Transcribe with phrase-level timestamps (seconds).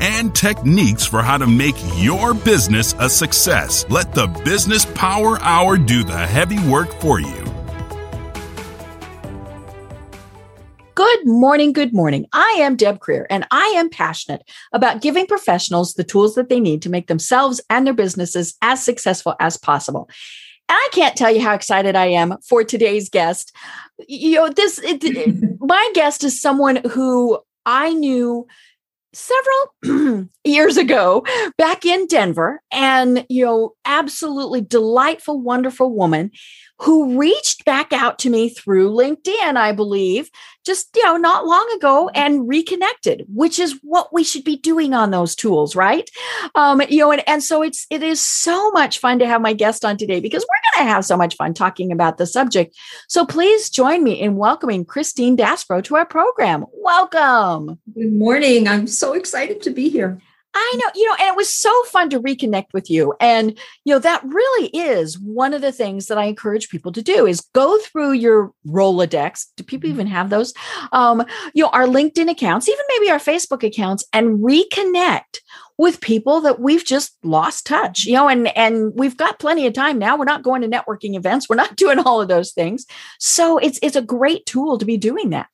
[0.00, 3.84] and techniques for how to make your business a success.
[3.88, 7.44] Let the Business Power Hour do the heavy work for you.
[10.94, 11.72] Good morning.
[11.72, 12.26] Good morning.
[12.32, 16.60] I am Deb Creer, and I am passionate about giving professionals the tools that they
[16.60, 20.08] need to make themselves and their businesses as successful as possible.
[20.68, 23.54] And I can't tell you how excited I am for today's guest.
[24.08, 28.46] You know, this, it, my guest is someone who I knew
[29.14, 31.24] several years ago
[31.56, 36.30] back in Denver and you know absolutely delightful wonderful woman
[36.80, 40.28] who reached back out to me through LinkedIn, I believe,
[40.64, 44.92] just you know, not long ago and reconnected, which is what we should be doing
[44.92, 46.10] on those tools, right?
[46.54, 49.52] Um, you know, and, and so it's it is so much fun to have my
[49.52, 52.76] guest on today because we're gonna have so much fun talking about the subject.
[53.08, 56.64] So please join me in welcoming Christine Daspro to our program.
[56.72, 57.78] Welcome.
[57.94, 58.66] Good morning.
[58.66, 60.20] I'm so excited to be here.
[60.54, 63.14] I know, you know, and it was so fun to reconnect with you.
[63.20, 67.02] And, you know, that really is one of the things that I encourage people to
[67.02, 69.46] do is go through your Rolodex.
[69.56, 69.96] Do people mm-hmm.
[69.96, 70.54] even have those?
[70.92, 71.24] Um,
[71.54, 75.40] you know, our LinkedIn accounts, even maybe our Facebook accounts, and reconnect
[75.76, 79.72] with people that we've just lost touch, you know, and and we've got plenty of
[79.72, 80.16] time now.
[80.16, 81.48] We're not going to networking events.
[81.48, 82.86] We're not doing all of those things.
[83.18, 85.48] So it's it's a great tool to be doing that.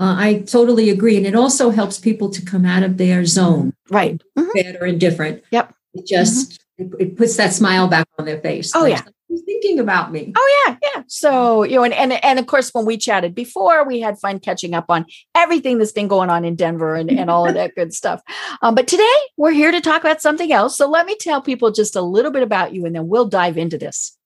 [0.00, 1.18] Uh, I totally agree.
[1.18, 3.74] And it also helps people to come out of their zone.
[3.90, 4.20] Right.
[4.36, 4.48] Mm-hmm.
[4.54, 5.44] Bad or indifferent.
[5.50, 5.74] Yep.
[5.92, 6.94] It just mm-hmm.
[6.94, 8.74] it, it, puts that smile back on their face.
[8.74, 9.02] Oh, like, yeah.
[9.28, 10.32] Who's thinking about me?
[10.36, 11.02] Oh yeah, yeah.
[11.06, 14.40] So you know, and, and and of course, when we chatted before, we had fun
[14.40, 17.76] catching up on everything that's been going on in Denver and, and all of that
[17.76, 18.22] good stuff.
[18.60, 20.76] Um, but today we're here to talk about something else.
[20.76, 23.56] So let me tell people just a little bit about you, and then we'll dive
[23.56, 24.18] into this.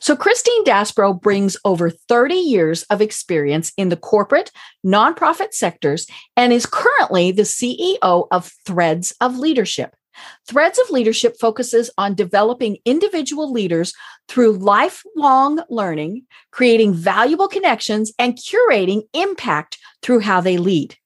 [0.00, 4.50] So, Christine Daspro brings over 30 years of experience in the corporate,
[4.84, 6.06] nonprofit sectors
[6.36, 9.94] and is currently the CEO of Threads of Leadership.
[10.46, 13.92] Threads of Leadership focuses on developing individual leaders
[14.28, 20.96] through lifelong learning, creating valuable connections, and curating impact through how they lead.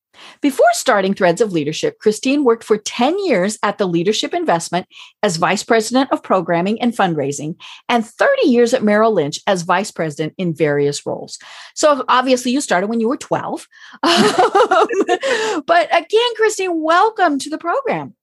[0.40, 4.86] Before starting Threads of Leadership, Christine worked for 10 years at the Leadership Investment
[5.22, 7.56] as Vice President of Programming and Fundraising,
[7.88, 11.38] and 30 years at Merrill Lynch as Vice President in various roles.
[11.74, 13.66] So obviously, you started when you were 12.
[14.02, 18.14] but again, Christine, welcome to the program.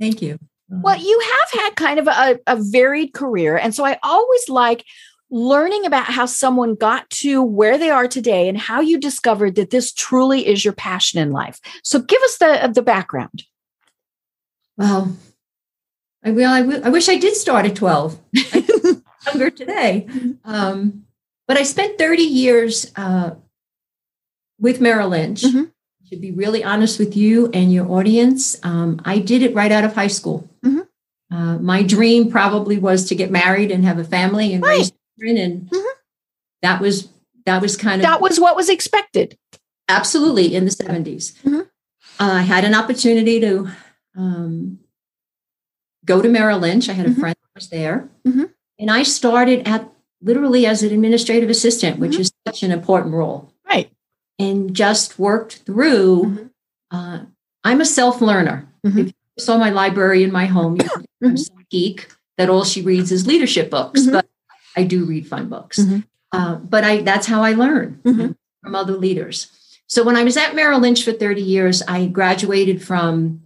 [0.00, 0.38] Thank you.
[0.70, 3.56] Well, you have had kind of a, a varied career.
[3.56, 4.84] And so I always like
[5.30, 9.70] learning about how someone got to where they are today and how you discovered that
[9.70, 11.60] this truly is your passion in life.
[11.82, 13.44] So give us the the background.
[14.76, 15.16] Well,
[16.24, 16.50] I will.
[16.50, 18.18] I, wish I did start at 12.
[19.26, 20.06] younger today.
[20.44, 21.04] Um,
[21.46, 23.32] but I spent 30 years uh,
[24.58, 25.42] with Merrill Lynch.
[25.42, 25.64] Mm-hmm.
[26.10, 29.84] To be really honest with you and your audience, um, I did it right out
[29.84, 30.48] of high school.
[30.64, 31.34] Mm-hmm.
[31.34, 34.78] Uh, my dream probably was to get married and have a family and right.
[34.78, 35.88] raise and mm-hmm.
[36.62, 37.08] that was
[37.46, 39.36] that was kind of that was what was expected
[39.88, 41.60] absolutely in the 70s mm-hmm.
[41.60, 43.68] uh, i had an opportunity to
[44.16, 44.78] um,
[46.04, 47.20] go to merrill lynch i had a mm-hmm.
[47.20, 48.44] friend that was there mm-hmm.
[48.78, 49.90] and i started at
[50.20, 52.22] literally as an administrative assistant which mm-hmm.
[52.22, 53.90] is such an important role right
[54.38, 56.96] and just worked through mm-hmm.
[56.96, 57.20] uh,
[57.64, 60.78] i'm a self-learner if you saw my library in my home
[61.20, 61.34] you know,
[61.70, 62.08] geek
[62.38, 64.26] that all she reads is leadership books but
[64.78, 65.78] I do read fun books.
[65.78, 66.00] Mm-hmm.
[66.30, 68.32] Uh, but I that's how I learn mm-hmm.
[68.62, 69.50] from other leaders.
[69.88, 73.42] So when I was at Merrill Lynch for 30 years, I graduated from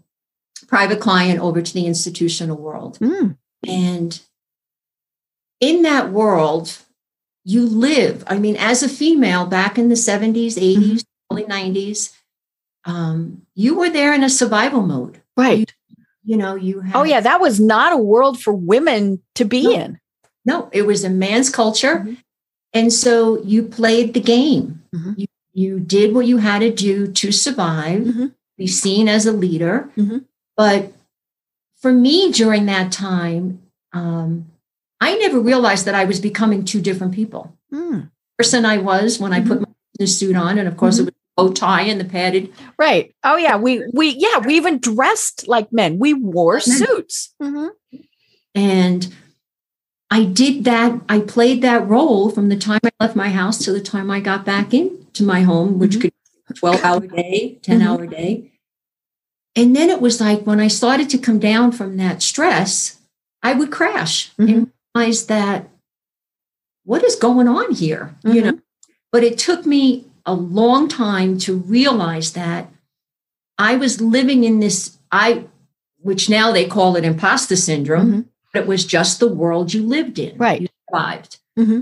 [0.66, 2.98] private client over to the institutional world.
[2.98, 3.36] Mm.
[3.66, 4.20] And
[5.60, 6.78] in that world,
[7.44, 8.24] you live.
[8.26, 10.98] I mean, as a female back in the 70s, 80s, mm-hmm.
[11.30, 12.16] early 90s,
[12.84, 15.20] um, you were there in a survival mode.
[15.36, 15.72] Right.
[15.88, 17.20] You, you know, you had, Oh, yeah.
[17.20, 20.00] That was not a world for women to be no, in.
[20.44, 21.96] No, it was a man's culture.
[21.96, 22.14] Mm-hmm.
[22.72, 24.82] And so you played the game.
[24.94, 25.12] Mm-hmm.
[25.16, 28.26] You, you did what you had to do to survive, mm-hmm.
[28.56, 29.90] be seen as a leader.
[29.96, 30.18] Mm-hmm.
[30.56, 30.92] But
[31.76, 33.62] for me during that time,
[33.92, 34.46] um,
[35.00, 37.56] I never realized that I was becoming two different people.
[37.72, 38.10] Mm.
[38.38, 39.62] Person I was when I put mm-hmm.
[39.62, 41.06] my business suit on, and of course it mm-hmm.
[41.36, 42.52] was bow tie and the padded.
[42.78, 43.14] Right.
[43.24, 43.56] Oh yeah.
[43.56, 45.98] We we yeah we even dressed like men.
[45.98, 47.34] We wore suits.
[48.54, 49.12] And
[50.12, 51.00] I did that.
[51.08, 54.20] I played that role from the time I left my house to the time I
[54.20, 56.00] got back into my home, which mm-hmm.
[56.02, 56.12] could
[56.48, 57.88] be 12 hour day, 10 mm-hmm.
[57.88, 58.52] hour day.
[59.56, 63.00] And then it was like when I started to come down from that stress,
[63.42, 64.52] I would crash mm-hmm.
[64.52, 65.70] and realize that
[66.84, 68.14] what is going on here?
[68.22, 68.50] You mm-hmm.
[68.50, 68.58] know,
[69.12, 72.68] but it took me a long time to realize that
[73.56, 75.46] I was living in this, I,
[76.02, 78.20] which now they call it imposter syndrome, mm-hmm.
[78.54, 80.36] It was just the world you lived in.
[80.36, 80.62] Right.
[80.62, 81.38] You survived.
[81.58, 81.80] Mm-hmm.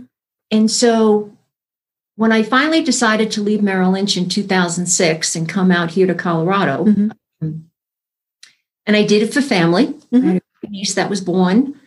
[0.50, 1.36] And so
[2.16, 6.14] when I finally decided to leave Merrill Lynch in 2006 and come out here to
[6.14, 7.10] Colorado, mm-hmm.
[7.40, 7.70] um,
[8.86, 9.86] and I did it for family.
[9.86, 10.28] Mm-hmm.
[10.28, 11.80] I had a niece that was born.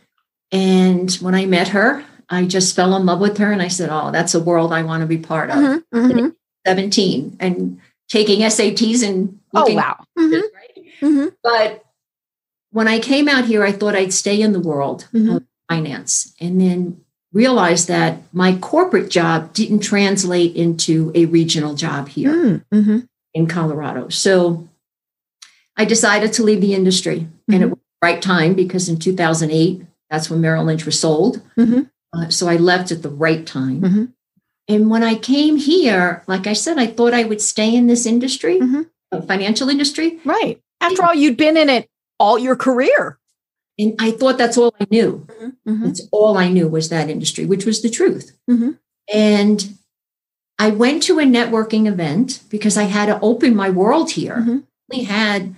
[0.52, 3.90] And when I met her, I just fell in love with her and I said,
[3.92, 5.58] Oh, that's a world I want to be part of.
[5.58, 6.30] Mm-hmm, mm-hmm.
[6.66, 10.04] 17 and taking SATs and oh wow.
[10.18, 11.06] Mm-hmm.
[11.06, 11.32] Right?
[11.44, 11.86] But
[12.74, 15.38] when I came out here, I thought I'd stay in the world mm-hmm.
[15.38, 22.10] of finance and then realized that my corporate job didn't translate into a regional job
[22.10, 23.00] here mm, mm-hmm.
[23.34, 24.10] in Colorado.
[24.10, 24.68] So
[25.78, 29.86] I decided to leave the industry and it was the right time because in 2008,
[30.10, 31.42] that's when Merrill Lynch was sold.
[32.16, 33.81] Uh, so I left at the right time.
[33.81, 34.06] Mm-hmm.
[34.68, 38.06] And when I came here, like I said, I thought I would stay in this
[38.06, 38.81] industry, mm-hmm.
[39.12, 40.20] Uh, financial industry.
[40.25, 40.60] Right.
[40.81, 41.88] After all, you'd been in it
[42.24, 43.20] all your career.
[43.78, 45.28] And I thought that's all I knew.
[45.28, 45.70] Mm-hmm.
[45.70, 45.84] mm-hmm.
[45.84, 48.31] That's all I knew was that industry, which was the truth.
[48.50, 48.72] Mm-hmm.
[49.14, 49.78] And
[50.58, 54.38] I went to a networking event because I had to open my world here.
[54.38, 54.58] Mm-hmm.
[54.90, 55.54] We had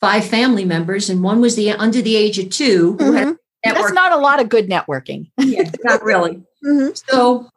[0.00, 3.92] five family members, and one was the under the age of two who had That's
[3.92, 5.30] not a lot of good networking.
[5.38, 6.42] yeah, not really.
[6.64, 6.90] Mm-hmm.
[7.08, 7.48] So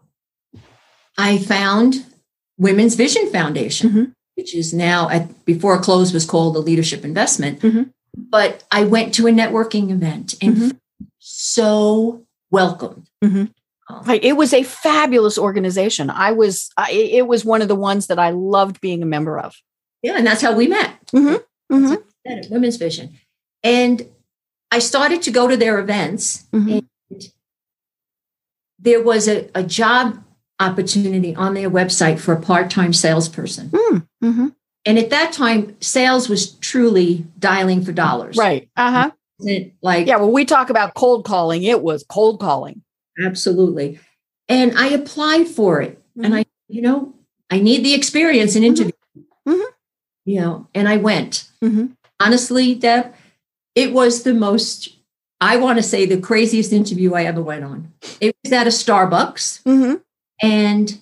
[1.17, 2.05] I found
[2.57, 4.03] Women's Vision Foundation, mm-hmm.
[4.35, 7.59] which is now at before close was called the Leadership Investment.
[8.15, 8.29] Mm-hmm.
[8.29, 10.69] But I went to a networking event and mm-hmm.
[11.19, 13.09] so welcomed.
[13.23, 13.45] Mm-hmm.
[13.87, 14.23] Um, right.
[14.23, 16.09] It was a fabulous organization.
[16.09, 19.39] I was, I, it was one of the ones that I loved being a member
[19.39, 19.55] of.
[20.01, 20.17] Yeah.
[20.17, 21.05] And that's how we met.
[21.07, 21.75] Mm-hmm.
[21.75, 22.53] Mm-hmm.
[22.53, 23.19] Women's Vision.
[23.63, 24.07] And
[24.71, 26.87] I started to go to their events and
[28.79, 30.23] there was a, a job
[30.59, 33.69] opportunity on their website for a part-time salesperson.
[33.69, 34.47] Mm, mm-hmm.
[34.85, 38.37] And at that time, sales was truly dialing for dollars.
[38.37, 38.69] Right.
[38.77, 39.11] Uh-huh.
[39.81, 42.83] Like Yeah, when we talk about cold calling, it was cold calling.
[43.23, 43.99] Absolutely.
[44.47, 45.97] And I applied for it.
[45.97, 46.25] Mm-hmm.
[46.25, 47.13] And I, you know,
[47.49, 48.69] I need the experience in mm-hmm.
[48.69, 48.93] interview.
[49.47, 49.71] Mm-hmm.
[50.25, 51.49] You know, and I went.
[51.63, 51.87] Mm-hmm.
[52.19, 53.13] Honestly, Deb,
[53.75, 54.95] it was the most
[55.41, 57.91] I want to say the craziest interview I ever went on.
[58.21, 59.63] It was at a Starbucks.
[59.63, 59.95] Mm-hmm.
[60.41, 61.01] And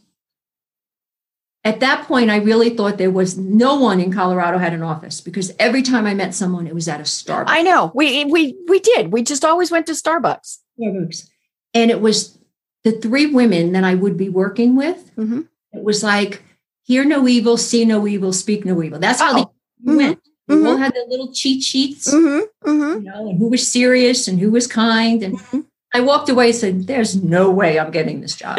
[1.66, 5.22] at that point, I really thought there was no one in Colorado had an office
[5.22, 7.46] because every time I met someone, it was at a Starbucks.
[7.48, 7.92] I know.
[7.96, 9.14] We we we did.
[9.14, 10.60] We just always went to Starbucks.
[10.80, 11.30] Starbucks.
[11.74, 12.38] And it was
[12.84, 15.16] the three women that I would be working with.
[15.16, 15.42] Mm-hmm.
[15.72, 16.44] It was like,
[16.84, 19.00] hear no evil, see no evil, speak no evil.
[19.00, 19.36] That's how oh.
[19.36, 19.98] they mm-hmm.
[19.98, 20.20] went.
[20.48, 20.68] We mm-hmm.
[20.68, 22.70] all had the little cheat sheets, mm-hmm.
[22.70, 23.06] Mm-hmm.
[23.06, 25.24] you know, and who was serious and who was kind.
[25.24, 25.62] And mm-hmm.
[25.94, 28.58] I walked away and said, There's no way I'm getting this job.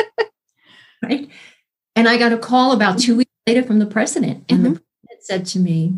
[1.02, 1.28] right.
[1.96, 4.44] And I got a call about two weeks later from the president.
[4.48, 4.74] And mm-hmm.
[4.74, 5.94] the president said to me,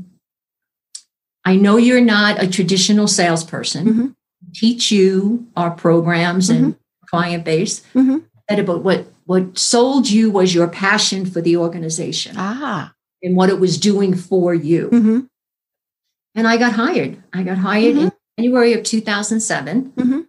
[1.44, 3.86] I know you're not a traditional salesperson.
[3.86, 4.06] Mm-hmm.
[4.54, 7.06] Teach you our programs and mm-hmm.
[7.08, 7.80] client base.
[7.94, 8.18] Mm-hmm.
[8.48, 12.34] But what what sold you was your passion for the organization.
[12.36, 12.92] Ah.
[13.22, 14.88] And what it was doing for you.
[14.90, 15.20] Mm-hmm.
[16.34, 17.22] And I got hired.
[17.32, 20.20] I got hired in January of 2007 mm-hmm.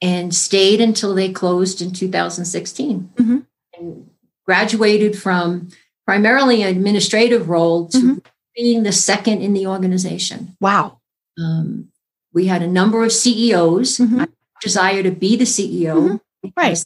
[0.00, 3.10] and stayed until they closed in 2016.
[3.16, 3.38] Mm-hmm.
[3.74, 4.07] And
[4.48, 5.68] graduated from
[6.06, 8.18] primarily an administrative role to mm-hmm.
[8.56, 10.56] being the second in the organization.
[10.58, 11.00] Wow.
[11.38, 11.90] Um,
[12.32, 13.98] we had a number of CEOs.
[13.98, 14.22] Mm-hmm.
[14.22, 14.28] I
[14.62, 16.18] desire to be the CEO.
[16.42, 16.48] Mm-hmm.
[16.56, 16.82] Right.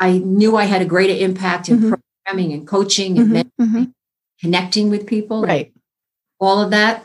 [0.00, 1.94] I knew I had a greater impact in mm-hmm.
[2.24, 3.84] programming and coaching and mm-hmm.
[4.40, 5.42] connecting with people.
[5.42, 5.74] Right.
[6.40, 7.04] All of that.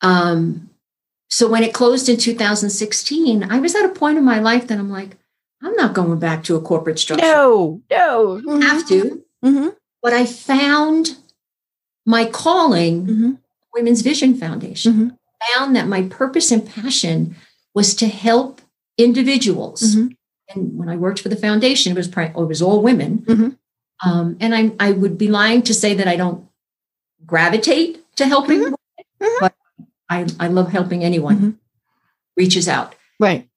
[0.00, 0.70] Um,
[1.28, 4.78] so when it closed in 2016, I was at a point in my life that
[4.78, 5.16] I'm like,
[5.64, 7.24] I'm not going back to a corporate structure.
[7.24, 8.42] No, no.
[8.44, 8.60] Mm-hmm.
[8.60, 9.24] Have to.
[9.44, 9.68] Mm-hmm.
[10.02, 11.16] But I found
[12.04, 13.32] my calling, mm-hmm.
[13.72, 14.92] Women's Vision Foundation.
[14.92, 15.08] Mm-hmm.
[15.56, 17.34] Found that my purpose and passion
[17.74, 18.60] was to help
[18.96, 19.82] individuals.
[19.82, 20.08] Mm-hmm.
[20.50, 23.18] And when I worked for the foundation, it was it was all women.
[23.18, 24.08] Mm-hmm.
[24.08, 26.46] Um, and I I would be lying to say that I don't
[27.26, 28.74] gravitate to helping, women,
[29.40, 29.54] but
[30.08, 31.50] I, I love helping anyone mm-hmm.
[32.36, 32.94] reaches out.
[33.18, 33.48] Right.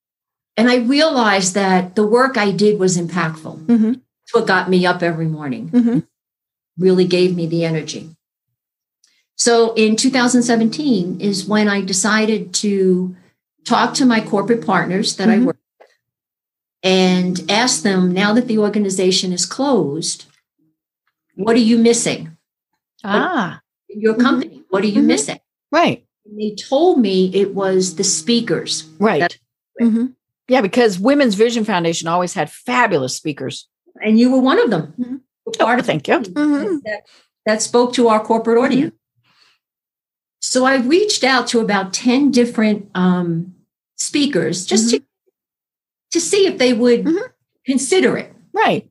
[0.58, 3.66] And I realized that the work I did was impactful.
[3.68, 3.94] Mm-hmm.
[4.24, 6.00] It's what got me up every morning, mm-hmm.
[6.78, 8.10] really gave me the energy.
[9.36, 13.16] So in 2017 is when I decided to
[13.66, 15.46] talk to my corporate partners that I mm-hmm.
[15.46, 15.90] work with
[16.82, 20.26] and ask them now that the organization is closed,
[21.36, 22.36] what are you missing?
[23.04, 25.06] Ah, your company, what are you Mhm.
[25.06, 25.40] missing?
[25.72, 28.86] right, And they told me it was the speakers.
[29.00, 29.38] right.
[29.80, 30.16] Mhm.
[30.48, 33.68] Yeah, because Women's Vision Foundation always had fabulous speakers.
[34.02, 34.94] And you were one of them.
[35.00, 35.22] Mhm.
[35.60, 36.20] You're Oh, of thank you.
[36.20, 36.82] the team Mhm.
[36.84, 37.02] that,
[37.46, 38.94] that spoke to our corporate audience.
[40.42, 43.56] So I reached out to about 10 different um,
[43.98, 45.02] speakers just to,
[46.12, 47.08] to see if they would
[47.66, 48.34] consider it.
[48.54, 48.90] Right.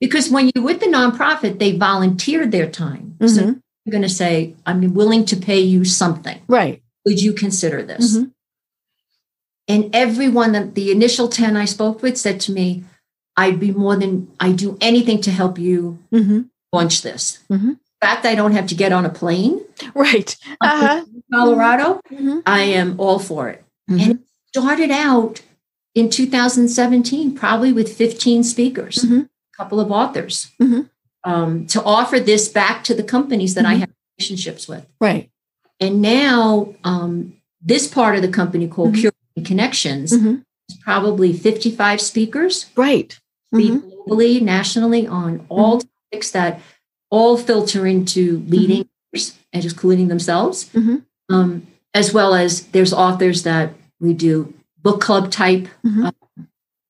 [0.00, 3.16] Because when you're with the nonprofit, they volunteered their time.
[3.26, 3.42] So.
[3.86, 6.40] I'm going to say, I'm willing to pay you something.
[6.48, 6.82] Right.
[7.06, 8.18] Would you consider this?
[9.70, 12.82] And everyone that the initial 10 I spoke with said to me,
[13.36, 16.46] I'd be more than, I'd do anything to help you Mhm.
[16.72, 17.38] launch this.
[17.48, 17.78] Mhm.
[18.00, 19.60] The fact I don't have to get on a plane,
[19.94, 20.36] Right.
[20.60, 21.04] Uh-huh.
[21.32, 22.42] Colorado, Mhm.
[22.46, 23.64] I am all for it.
[23.88, 24.02] Mhm.
[24.02, 25.40] And it started out
[25.94, 29.22] in 2017, probably with 15 speakers, Mhm.
[29.26, 30.48] a couple of authors,
[31.24, 34.84] um, to offer this back to the companies that I have relationships with.
[35.00, 35.30] Right.
[35.78, 37.34] And now, um,
[37.64, 39.10] this part of the company called Mhm.
[39.40, 40.42] Connections Mhm.
[40.68, 43.18] is probably 55 speakers, Right.
[43.54, 43.92] speak Mhm.
[44.06, 46.60] globally, nationally on all topics that
[47.10, 48.88] all filter into leading
[49.52, 51.02] and just including themselves, Mhm.
[51.28, 56.06] um, as well as there's authors that we do book club type, Mhm.
[56.06, 56.42] uh,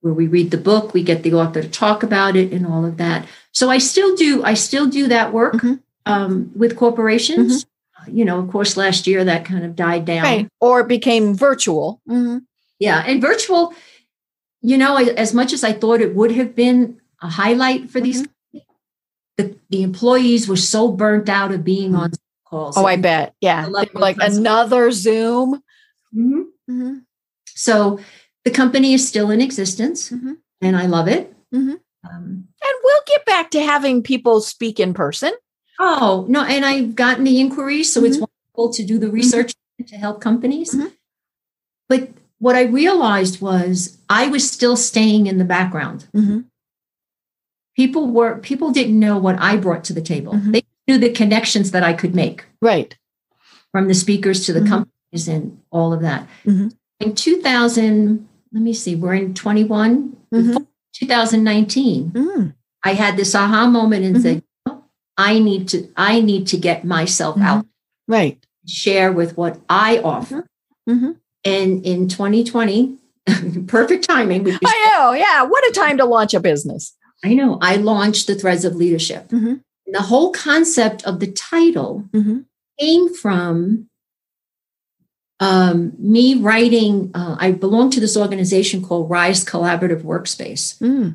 [0.02, 2.84] where we read the book, we get the author to talk about it, and all
[2.84, 3.26] of that.
[3.52, 5.64] So I still do, I still do that work
[6.06, 7.66] um, with corporations.
[8.08, 10.22] You know, of course, last year that kind of died down.
[10.24, 10.48] Right.
[10.60, 12.00] Or became virtual.
[12.08, 12.42] Mhm.
[12.78, 13.74] Yeah, and virtual,
[14.62, 18.00] you know, I- as much as I thought it would have been a highlight for
[18.00, 18.26] these,
[19.36, 22.12] the, the employees were so burnt out of being on
[22.48, 22.76] calls.
[22.76, 23.34] Oh, I bet.
[23.40, 23.62] Yeah.
[23.62, 25.62] The They level were of like another Zoom.
[26.14, 26.44] Mhm.
[26.70, 27.02] Mhm.
[27.54, 28.00] So
[28.44, 30.36] the company is still in existence, Mhm.
[30.62, 31.34] and I love it.
[31.52, 35.32] Um, And we'll get back to having people speak in person.
[35.80, 38.28] Oh no, and I've gotten the inquiries, so it's Mhm.
[38.54, 39.54] wonderful to do the research
[39.86, 40.74] to help companies.
[40.74, 40.92] Mhm.
[41.88, 46.06] But what I realized was I was still staying in the background.
[46.14, 46.44] Mhm.
[47.76, 50.34] people were people didn't know what I brought to the table.
[50.34, 50.52] Mhm.
[50.52, 52.94] They knew the connections that I could make Right.
[53.72, 56.28] from the speakers to the companies and all of that.
[56.44, 60.66] In 2000, let me see, we're in 21, Mhm.
[60.92, 62.10] 2019.
[62.10, 62.54] Mm.
[62.84, 64.49] I had this aha moment and said, "Oh,
[65.16, 67.42] I need to I need to get myself Mhm.
[67.44, 67.66] out,
[68.08, 68.38] Right.
[68.66, 70.46] share with what I offer.
[70.88, 71.16] Mhm.
[71.44, 72.96] And in 2020,
[73.66, 74.46] perfect timing.
[74.64, 75.12] I know.
[75.12, 75.42] Yeah.
[75.44, 76.94] What a time to launch a business.
[77.24, 79.28] I know I launched the Threads of Leadership.
[79.28, 79.60] Mhm.
[79.86, 82.44] And the whole concept of the title Mhm.
[82.78, 83.86] came from
[85.42, 87.10] um, me writing.
[87.14, 90.76] Uh, I belong to this organization called Rise Collaborative Workspace.
[90.80, 91.14] Mm.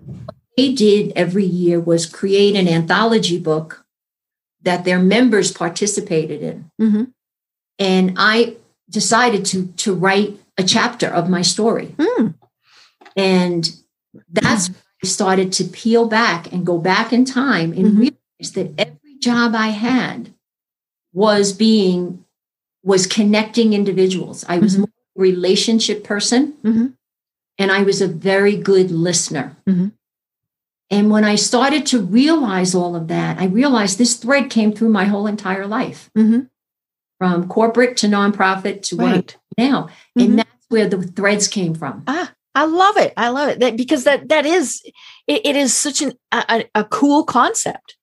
[0.57, 3.84] They did every year was create an anthology book
[4.65, 7.11] that their members participated in, Mhm.
[7.79, 8.57] and I
[8.89, 12.33] decided to to write a chapter of my story, Mm.
[13.15, 13.75] and
[14.31, 17.97] that's when I started to peel back and go back in time and Mhm.
[17.99, 20.33] realize that every job I had
[21.13, 22.23] was being
[22.83, 24.45] was connecting individuals.
[24.47, 24.79] I was Mhm.
[24.79, 26.93] more a relationship person Mhm.
[27.57, 29.55] and I was a very good listener.
[30.91, 34.89] And when I started to realize all of that, I realized this thread came through
[34.89, 36.49] my whole entire life, Mhm.
[37.17, 39.35] from corporate to nonprofit to Right.
[39.57, 39.89] now.
[40.17, 40.23] Mhm.
[40.25, 42.03] And that's where the threads came from.
[42.07, 43.13] Ah, I love it.
[43.17, 44.81] I love it that because that that is
[45.27, 47.97] it, it is such an a, a- cool concept.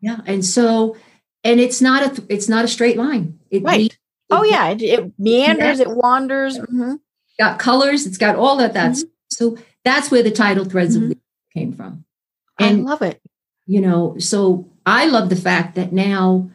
[0.00, 0.20] Yeah.
[0.26, 0.96] And so,
[1.44, 3.38] and it's not a it's not a straight line.
[3.50, 3.78] It Right.
[3.78, 3.98] leads-
[4.30, 6.58] Oh it yeah, it, it meanders, it wanders.
[6.58, 6.98] Mhm.
[7.38, 11.22] got colors, it's got all that that's so that's where the title threads of leadership
[11.54, 12.04] came from.
[12.58, 13.20] I And love it.
[13.66, 16.50] you know so i love the fact that now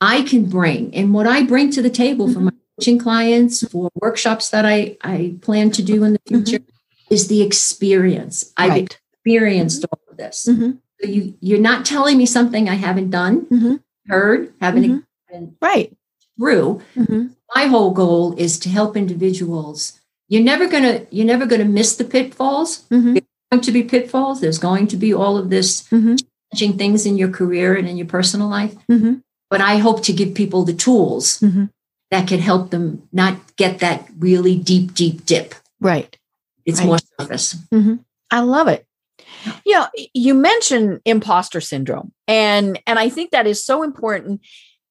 [0.00, 2.58] i can bring and what i bring to the table for my mm-hmm.
[2.78, 6.44] coaching clients for workshops that i i plan to do in the mm-hmm.
[6.44, 6.64] future
[7.10, 8.98] is the experience i've Right.
[9.14, 10.78] experienced all of this Mhm.
[11.00, 13.76] so you you're not telling me something i haven't done mm-hmm.
[14.08, 15.04] heard haven't.
[15.60, 15.92] Right.
[16.38, 16.80] through
[17.56, 19.98] my whole goal is to help individuals
[20.28, 23.17] you're never gonna you're never gonna miss the pitfalls Mhm.
[23.50, 26.22] Going to be pitfalls there's going to be all of this Mhm.
[26.52, 28.74] challenging things in your career and in your personal life.
[28.90, 29.22] Mhm.
[29.50, 31.70] But I hope to give people the tools Mhm.
[32.10, 35.54] that can help them not get that really deep, deep dip.
[35.80, 36.16] Right.
[36.66, 36.86] It's Right.
[36.86, 37.56] more surface.
[37.72, 38.00] Mhm.
[38.30, 38.84] I love it.
[39.64, 44.40] You know, you mentioned imposter syndrome, and and I think that is so important.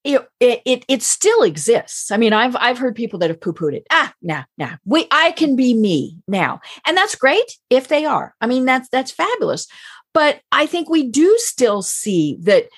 [0.03, 2.11] It, it it still exists.
[2.11, 3.85] I mean, I've I've heard people that have poo pooed it.
[3.91, 4.77] Ah, nah, nah.
[4.85, 8.33] We I can be me now, and that's great if they are.
[8.39, 9.67] I mean, that's that's fabulous.
[10.13, 12.69] But I think we do still see that,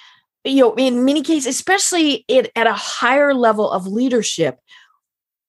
[0.43, 4.59] you know, in many cases, especially it, at a higher level of leadership,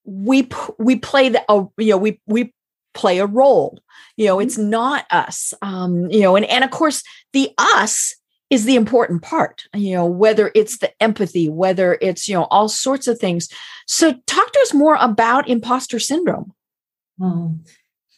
[0.05, 0.49] we
[0.79, 2.53] we play the uh, you know we we
[2.95, 3.81] play a role.
[4.17, 5.55] You know, it's not us.
[5.63, 8.15] Um, you know, and and of course the us
[8.51, 12.69] is the important part you know whether it's the empathy whether it's you know all
[12.69, 13.49] sorts of things
[13.87, 16.53] so talk to us more about imposter syndrome
[17.21, 17.55] oh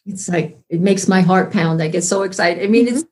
[0.06, 2.96] it's like it makes my heart pound i get so excited i mean mm-hmm.
[2.96, 3.06] it's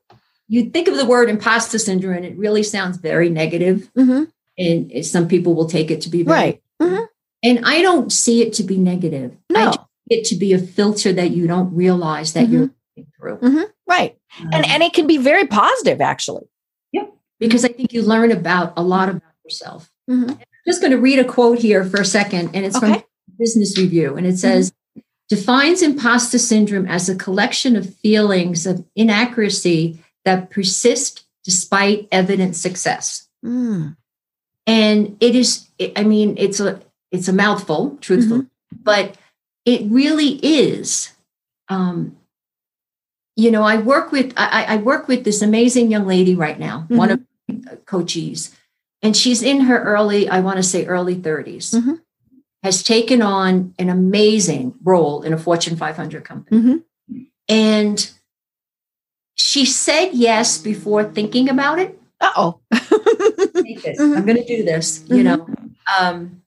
[0.47, 4.23] you think of the word imposter syndrome and it really sounds very negative mm-hmm.
[4.57, 7.03] and some people will take it to be right mm-hmm.
[7.43, 9.69] and i don't see it to be negative no.
[9.69, 9.77] i
[10.09, 13.01] it to be a filter that you don't realize that you're mm-hmm.
[13.17, 13.63] through mm-hmm.
[13.87, 16.43] right um, and and it can be very positive actually
[17.41, 19.91] because I think you learn about a lot about yourself.
[20.09, 20.29] Mm-hmm.
[20.29, 22.93] I'm just going to read a quote here for a second, and it's okay.
[22.93, 23.03] from
[23.37, 25.01] Business Review, and it says, mm-hmm.
[25.27, 33.27] defines imposter syndrome as a collection of feelings of inaccuracy that persist despite evident success.
[33.43, 33.97] Mm.
[34.67, 36.79] And it is, I mean, it's a
[37.11, 38.83] it's a mouthful, truthfully, mm-hmm.
[38.83, 39.17] but
[39.65, 41.11] it really is
[41.69, 42.15] um,
[43.35, 46.81] you know i work with I, I, work with this amazing young lady right now
[46.81, 46.97] mm-hmm.
[46.97, 47.21] one of
[47.85, 48.55] coachees,
[49.01, 51.93] and she's in her early, I want to say early 30s, mm-hmm.
[52.63, 56.57] has taken on an amazing role in a Fortune 500 company.
[56.57, 57.21] Mm-hmm.
[57.49, 58.11] And
[59.35, 61.99] she said yes before thinking about it.
[62.19, 62.59] Uh oh.
[62.71, 64.17] mm-hmm.
[64.17, 65.39] I'm going to do this, you know.
[65.39, 65.65] Mm-hmm.
[65.99, 66.41] Um,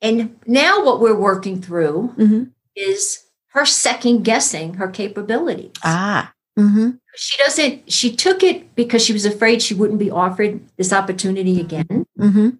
[0.00, 2.44] and now what we're working through mm-hmm.
[2.76, 5.72] is her second guessing her capabilities.
[5.82, 6.32] Ah.
[6.58, 6.90] Mm-hmm.
[7.18, 11.60] She doesn't, she took it because she was afraid she wouldn't be offered this opportunity
[11.60, 12.06] again.
[12.16, 12.50] Mm-hmm.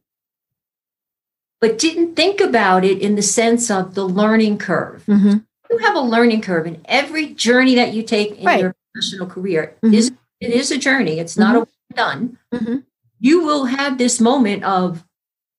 [1.60, 5.04] But didn't think about it in the sense of the learning curve.
[5.06, 5.38] Mm-hmm.
[5.70, 8.60] You have a learning curve, in every journey that you take in right.
[8.60, 9.94] your professional career mm-hmm.
[9.94, 11.18] is it is a journey.
[11.18, 11.92] It's not mm-hmm.
[11.92, 12.38] a done.
[12.52, 12.76] Mm-hmm.
[13.20, 15.04] You will have this moment of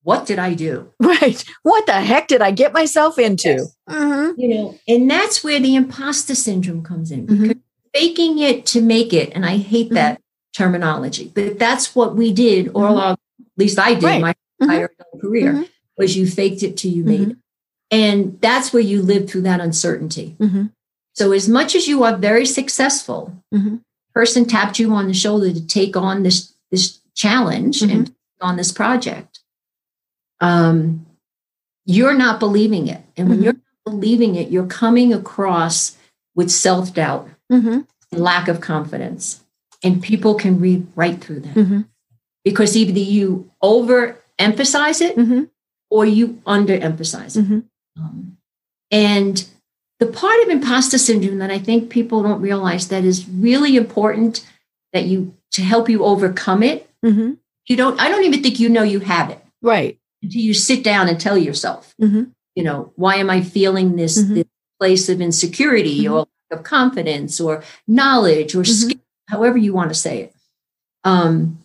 [0.03, 0.91] what did I do?
[0.99, 1.43] Right.
[1.63, 3.49] What the heck did I get myself into?
[3.49, 3.75] Yes.
[3.89, 4.39] Mm-hmm.
[4.39, 7.55] You know, and that's where the imposter syndrome comes in because
[7.99, 9.31] faking it to make it.
[9.35, 9.95] And I hate mm-hmm.
[9.95, 10.21] that
[10.55, 13.11] terminology, but that's what we did all mm-hmm.
[13.11, 13.19] at
[13.57, 14.21] least I did right.
[14.21, 14.63] my mm-hmm.
[14.63, 15.63] entire career mm-hmm.
[15.97, 17.31] was you faked it till you made mm-hmm.
[17.31, 17.37] it.
[17.91, 20.35] And that's where you live through that uncertainty.
[20.39, 20.67] Mm-hmm.
[21.13, 23.35] So as much as you are very successful,
[24.13, 28.71] person tapped you on the shoulder to take on this, this challenge and on this
[28.71, 29.39] project.
[30.39, 31.05] Um,
[31.85, 33.01] you're not believing it.
[33.17, 35.97] And when you're not believing it, you're coming across
[36.35, 37.79] with self doubt mm-hmm.
[38.11, 39.43] lack of confidence.
[39.83, 41.81] And people can read right through that mm-hmm.
[42.43, 45.43] because either you overemphasize it mm-hmm.
[45.89, 47.45] or you underemphasize it.
[47.45, 47.59] Mm-hmm.
[48.01, 48.37] Um,
[48.91, 49.47] and
[49.99, 54.45] the part of imposter syndrome that I think people don't realize that is really important
[54.93, 56.89] that you to help you overcome it.
[57.05, 57.33] Mm-hmm.
[57.67, 57.99] You don't.
[57.99, 59.43] I don't even think you know you have it.
[59.61, 59.99] Right.
[60.23, 62.23] Until you sit down and tell yourself, mm-hmm.
[62.55, 64.45] you know, why am I feeling this, this
[64.79, 68.89] place of insecurity or of confidence or knowledge or mm-hmm.
[68.89, 70.33] skill, however you want to say it.
[71.03, 71.59] Um,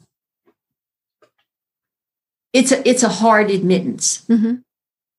[2.53, 4.25] it's a it's a hard admittance.
[4.29, 4.55] Mm-hmm.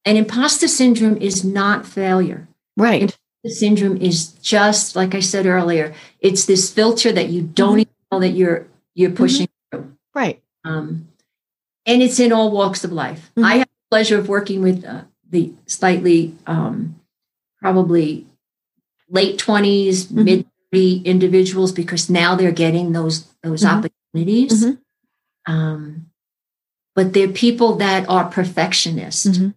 [0.05, 2.47] And imposter syndrome is not failure.
[2.77, 3.01] Right.
[3.01, 5.93] Imposter syndrome is just like I said earlier.
[6.21, 7.79] It's this filter that you don't mm-hmm.
[7.79, 9.17] even know that you're you're mm-hmm.
[9.17, 9.91] pushing through.
[10.13, 10.41] Right.
[10.63, 11.09] Um,
[11.85, 13.31] and it's in all walks of life.
[13.35, 13.45] Mm-hmm.
[13.45, 16.95] I have the pleasure of working with uh, the slightly um,
[17.61, 18.25] probably
[19.15, 20.23] late 20s, mm-hmm.
[20.23, 23.77] mid 30 individuals because now they're getting those those mm-hmm.
[23.77, 24.63] opportunities.
[24.63, 25.51] Mm-hmm.
[25.51, 26.07] Um,
[26.95, 29.25] but they're people that are perfectionists.
[29.25, 29.49] Mm-hmm.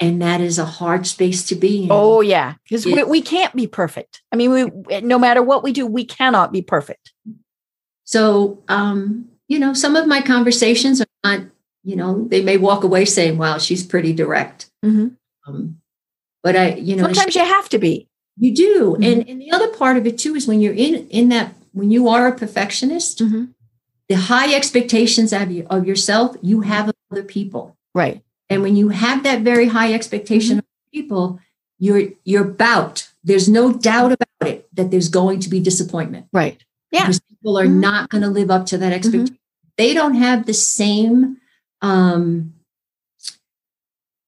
[0.00, 1.88] And that is a hard space to be in.
[1.90, 2.54] Oh, yeah.
[2.64, 4.22] Because we, we can't be perfect.
[4.32, 7.12] I mean, we no matter what we do, we cannot be perfect.
[8.02, 11.40] So, um, you know, some of my conversations are not,
[11.84, 14.68] you know, they may walk away saying, wow, she's pretty direct.
[14.84, 15.08] Mm-hmm.
[15.46, 15.80] Um,
[16.42, 18.08] but I, you know, sometimes she, you have to be.
[18.36, 18.92] You do.
[18.92, 19.02] Mm-hmm.
[19.02, 21.90] And and the other part of it too is when you're in in that when
[21.90, 23.46] you are a perfectionist, mm-hmm.
[24.08, 27.76] the high expectations of you of yourself, you have of other people.
[27.94, 28.22] Right.
[28.50, 30.58] And when you have that very high expectation mm-hmm.
[30.58, 31.40] of people,
[31.78, 36.26] you're you're about there's no doubt about it that there's going to be disappointment.
[36.32, 36.62] Right.
[36.90, 37.02] Yeah.
[37.02, 37.80] Because people are mm-hmm.
[37.80, 38.94] not going to live up to that mm-hmm.
[38.94, 39.38] expectation.
[39.76, 41.38] They don't have the same
[41.82, 42.54] um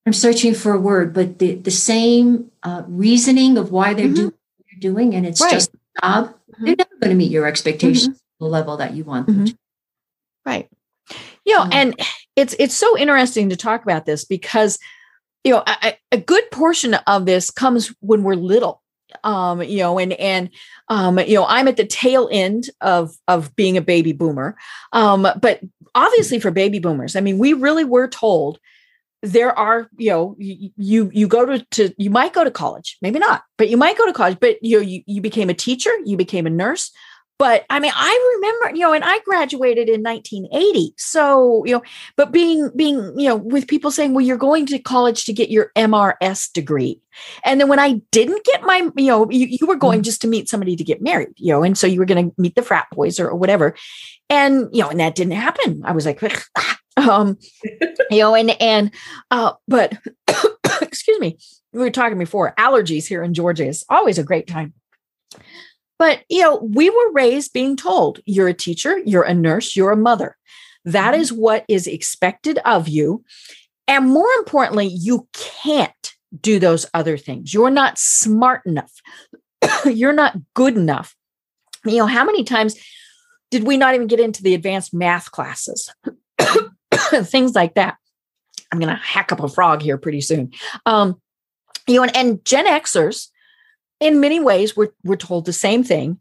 [0.07, 4.15] I'm searching for a word, but the, the same uh, reasoning of why they're mm-hmm.
[4.15, 5.53] doing what they're doing, and it's right.
[5.53, 6.65] just a job, mm-hmm.
[6.65, 8.45] they're never going to meet your expectations mm-hmm.
[8.45, 9.45] the level that you want them mm-hmm.
[9.45, 9.59] to.
[10.45, 10.69] Right.
[11.45, 11.95] You know, and
[12.35, 14.81] it's it's so interesting to talk about this because
[15.45, 18.83] you know a, a good portion of this comes when we're little
[19.23, 20.51] um you know and and
[20.89, 24.57] um you know i'm at the tail end of of being a baby boomer
[24.93, 25.61] um but
[25.95, 28.59] obviously for baby boomers i mean we really were told
[29.33, 33.19] there are you know you you go to, to you might go to college maybe
[33.19, 35.91] not but you might go to college but you know you, you became a teacher
[36.05, 36.91] you became a nurse.
[37.39, 41.83] But i mean i remember you know and i graduated in 1980 so you know
[42.17, 45.51] but being being you know with people saying well you're going to college to get
[45.51, 46.99] your mrs degree.
[47.45, 50.05] And then when i didn't get my you know you, you were going mm.
[50.05, 52.35] just to meet somebody to get married you know and so you were going to
[52.39, 53.75] meet the frat boys or, or whatever.
[54.31, 55.83] And you know and that didn't happen.
[55.85, 56.21] I was like
[56.97, 57.39] um
[58.11, 58.91] you know and and
[59.31, 59.99] uh but
[60.81, 61.39] excuse me
[61.73, 64.73] we were talking before allergies here in georgia is always a great time
[65.99, 69.93] but, you know, we were raised being told you're a teacher, you're a nurse, you're
[69.93, 70.37] a mother.
[70.85, 71.21] That mm-hmm.
[71.23, 73.25] is what is expected of you.
[73.89, 75.93] And more importantly, you can't
[76.41, 77.55] do those other things.
[77.55, 78.93] You're not smart enough.
[79.87, 81.15] you're not good enough.
[81.85, 82.77] You know, how many times
[83.51, 85.93] did we not even get into the advanced math classes?
[87.25, 87.97] things like that.
[88.73, 90.53] I'm going to hack up a frog here pretty soon.
[90.87, 91.21] Um,
[91.87, 93.29] you know, and, and Gen Xers,
[94.01, 96.19] in many ways, we're, we're told the same thing.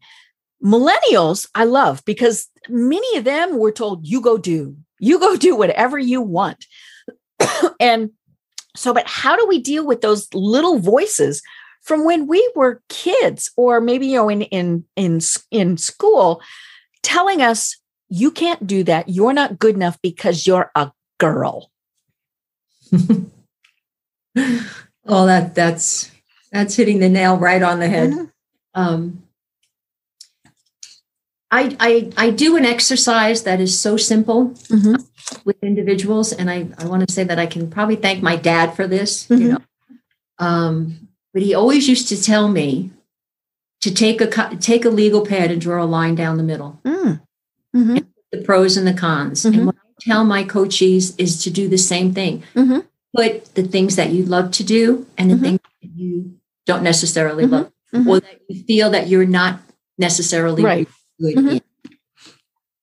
[0.63, 5.55] Millennials, I love because many of them were told, you go do, you go do
[5.55, 6.65] whatever you want.
[7.79, 8.11] and
[8.75, 11.41] so, but how do we deal with those little voices
[11.81, 15.19] from when we were kids or maybe, you know, in, in, in,
[15.51, 16.41] in school
[17.03, 17.77] telling us,
[18.15, 19.09] you can't do that.
[19.09, 21.69] You're not good enough because you're a girl.
[22.93, 23.25] oh,
[25.25, 26.11] that that's
[26.51, 28.11] that's hitting the nail right on the head.
[28.11, 28.25] Mm-hmm.
[28.73, 29.23] Um,
[31.51, 34.95] I, I, I do an exercise that is so simple mm-hmm.
[35.45, 38.75] with individuals, and I, I want to say that I can probably thank my dad
[38.75, 39.27] for this.
[39.27, 39.41] Mm-hmm.
[39.41, 39.59] You know,
[40.39, 42.91] um, but he always used to tell me
[43.81, 47.21] to take a take a legal pad and draw a line down the middle, mm.
[47.75, 47.97] Mm-hmm.
[48.31, 49.45] the pros and the cons.
[49.45, 49.65] And mm-hmm.
[49.67, 52.43] what I tell my coaches is to do the same thing.
[52.55, 52.79] Mm-hmm.
[53.15, 57.43] Put the things that you love to do and the things that you don't necessarily
[57.43, 57.53] mm-hmm.
[57.53, 58.09] love mm-hmm.
[58.09, 59.59] or that you feel that you're not
[59.97, 60.87] necessarily right.
[61.19, 61.47] good mm-hmm.
[61.49, 61.61] in.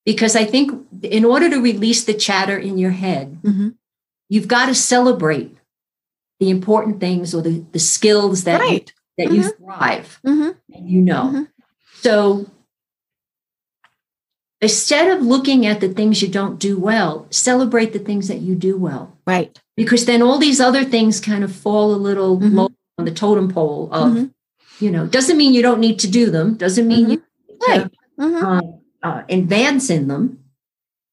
[0.04, 3.68] Because I think in order to release the chatter in your head, mm-hmm.
[4.28, 5.56] you've got to celebrate
[6.40, 8.90] the important things or the, the skills that right.
[9.18, 9.64] you, that you mm-hmm.
[9.64, 10.50] thrive mm-hmm.
[10.74, 11.46] and you know.
[12.00, 12.50] So
[14.62, 18.54] instead of looking at the things you don't do well, celebrate the things that you
[18.54, 19.14] do well.
[19.26, 19.60] Right.
[19.76, 22.56] Because then all these other things kind of fall a little mm-hmm.
[22.56, 24.84] low on the totem pole of, mm-hmm.
[24.84, 27.10] you know, doesn't mean you don't need to do them, doesn't mean mm-hmm.
[27.12, 27.90] you right.
[28.18, 28.44] Mm-hmm.
[28.44, 28.60] Uh,
[29.02, 30.38] uh, advance in them,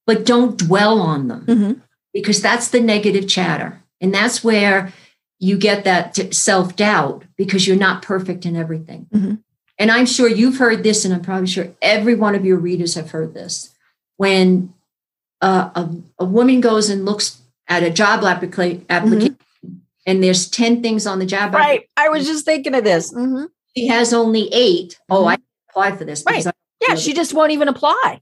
[0.05, 1.73] but don't dwell on them mm-hmm.
[2.13, 3.81] because that's the negative chatter.
[3.99, 4.93] And that's where
[5.39, 9.07] you get that self doubt because you're not perfect in everything.
[9.11, 9.35] Mm-hmm.
[9.79, 12.95] And I'm sure you've heard this, and I'm probably sure every one of your readers
[12.95, 13.73] have heard this.
[14.17, 14.73] When
[15.41, 15.89] uh, a,
[16.19, 19.37] a woman goes and looks at a job applica- application
[20.05, 21.53] and there's 10 things on the job.
[21.53, 21.87] Right.
[21.95, 23.13] I was just thinking of this.
[23.13, 23.45] Mm-hmm.
[23.77, 25.13] She has only 8 mm-hmm.
[25.13, 25.37] Oh, I
[25.69, 26.23] apply for this.
[26.25, 26.45] Right.
[26.87, 28.21] yeah, she just won't even apply.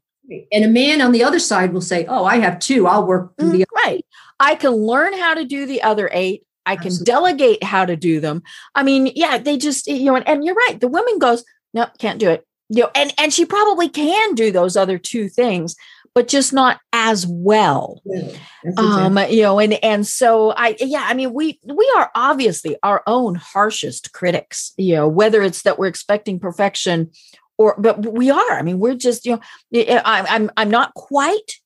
[0.51, 2.85] And a man on the other side will say, Oh, I have two.
[2.85, 3.35] I'll work.
[3.37, 3.63] Mm-hmm.
[3.73, 4.05] right.
[4.39, 6.43] I can learn how to do the other eight.
[6.67, 7.05] I can Absolutely.
[7.05, 8.43] delegate how to do them.
[8.75, 10.79] I mean, yeah, they just, you know, and, and you're right.
[10.79, 12.45] The woman goes, No, can't do it.
[12.69, 15.75] You know, and, and she probably can do those other two things,
[16.13, 18.01] but just not as well.
[18.05, 18.31] Yeah,
[18.77, 23.03] um, you know, and and so I yeah, I mean, we we are obviously our
[23.07, 27.11] own harshest critics, you know, whether it's that we're expecting perfection
[27.57, 28.51] or but we are.
[28.51, 29.39] I mean, we're just, you
[29.71, 31.59] know, I, I'm I'm not quite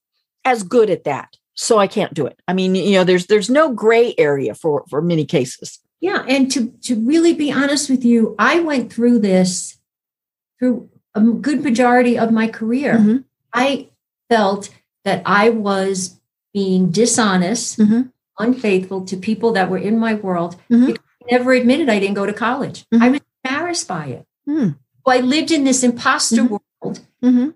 [0.46, 1.36] as good at that.
[1.54, 2.40] So I can't do it.
[2.48, 5.80] I mean, you know, there's there's no gray area for for many cases.
[6.00, 9.78] Yeah, and to to really be honest with you, I went through this
[10.60, 12.96] through a good majority of my career.
[12.96, 13.18] Mm-hmm.
[13.54, 13.90] I
[14.30, 14.70] felt
[15.04, 16.20] that I was
[16.54, 18.04] being dishonest, mm-hmm.
[18.40, 20.56] unfaithful to people that were in my world.
[20.72, 20.92] Mm-hmm.
[20.92, 22.86] I never admitted I didn't go to college.
[22.94, 23.04] Mm-hmm.
[23.04, 24.26] I was embarrassed by it.
[24.48, 24.78] Mm.
[25.06, 26.56] So I lived in this imposter mm-hmm.
[26.82, 27.00] world.
[27.24, 27.50] Mm-hmm.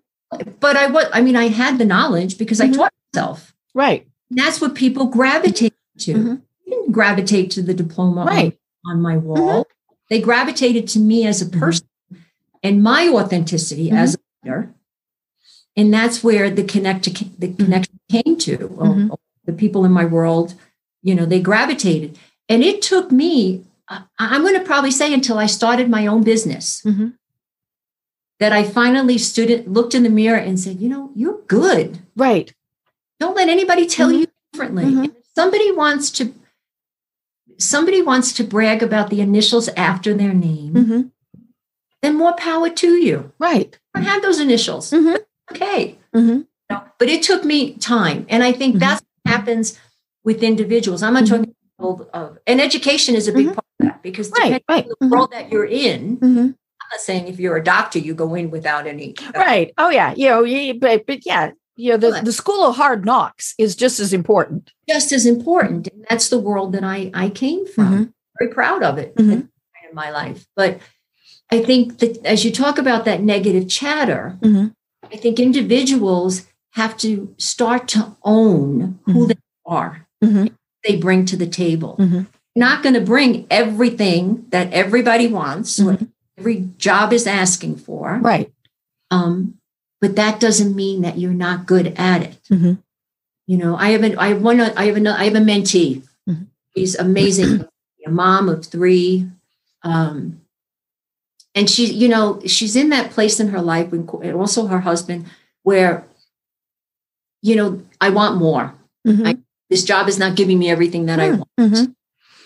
[0.59, 3.54] But I was, I mean, I had the knowledge because I taught myself.
[3.75, 4.07] Right.
[4.31, 6.41] And that's what people gravitate to.
[6.67, 8.57] didn't gravitate to the diploma right.
[8.87, 9.67] on, on my wall.
[10.09, 11.87] They gravitated to me as a person
[12.63, 14.75] and my authenticity as a leader
[15.75, 17.63] and that's where the connect to, the mm-hmm.
[17.63, 19.13] connection came to mm-hmm.
[19.45, 20.55] the people in my world
[21.01, 22.17] you know they gravitated
[22.49, 23.63] and it took me
[24.17, 27.09] i'm going to probably say until i started my own business mm-hmm.
[28.39, 31.99] that i finally stood it looked in the mirror and said you know you're good
[32.15, 32.53] right
[33.19, 34.21] don't let anybody tell mm-hmm.
[34.21, 34.85] you differently.
[34.85, 35.05] Mm-hmm.
[35.35, 36.33] Somebody wants to
[37.57, 41.01] somebody wants to brag about the initials after their name, mm-hmm.
[42.01, 43.31] then more power to you.
[43.39, 43.77] Right.
[43.93, 44.91] I have those initials.
[44.91, 45.15] Mm-hmm.
[45.51, 45.97] Okay.
[46.13, 46.41] Mm-hmm.
[46.97, 48.25] but it took me time.
[48.29, 48.79] And I think mm-hmm.
[48.79, 49.79] that's what happens
[50.23, 51.03] with individuals.
[51.03, 54.63] I'm not talking about, uh, and education is a big part of that because right,
[54.69, 54.87] right.
[54.99, 56.55] the world that you're in, I'm
[56.91, 59.13] not saying if you're a doctor, you go in without any.
[59.19, 59.73] Uh, right.
[59.77, 60.13] Oh, yeah.
[60.15, 64.13] You know, but, but yeah, know, the, the school of hard knocks is just as
[64.13, 64.71] important.
[64.87, 65.87] Just as important.
[65.87, 67.85] And that's the world that I, I came from.
[67.85, 68.03] Mm-hmm.
[68.39, 69.31] Very proud of it mm-hmm.
[69.31, 69.49] in
[69.93, 70.45] my life.
[70.55, 70.79] But
[71.51, 74.67] I think that as you talk about that negative chatter, mm-hmm.
[75.11, 79.27] I think individuals have to start to own who mm-hmm.
[79.27, 80.47] they are, mm-hmm.
[80.83, 81.95] they bring to the table.
[81.99, 82.23] Mm-hmm.
[82.55, 85.79] Not going to bring everything that everybody wants,
[86.37, 88.17] every job is asking for.
[88.21, 88.51] Right.
[89.11, 89.55] Um,
[90.05, 92.37] but that doesn't mean that you're not good at it.
[92.51, 92.73] Mm-hmm.
[93.47, 96.03] You know, I have an, I have one, I have another, I have a mentee.
[96.29, 96.43] Mm-hmm.
[96.77, 97.65] She's amazing,
[98.05, 99.27] a mom of three.
[99.81, 100.41] Um,
[101.55, 105.25] and she, you know, she's in that place in her life, and also her husband,
[105.63, 106.05] where,
[107.41, 108.75] you know, I want more.
[109.07, 109.25] Mm-hmm.
[109.25, 109.37] I,
[109.71, 111.49] this job is not giving me everything that I mm, want.
[111.59, 111.91] Mm-hmm.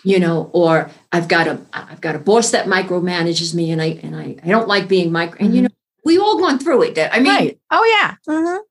[0.05, 3.99] You know, or I've got a I've got a boss that micromanages me, and I
[4.01, 5.37] and I I don't like being micro.
[5.41, 5.63] And you mm-hmm.
[5.65, 6.99] know, we all gone through it.
[7.11, 7.59] I mean, right.
[7.71, 8.15] oh yeah.
[8.27, 8.61] Mm-hmm.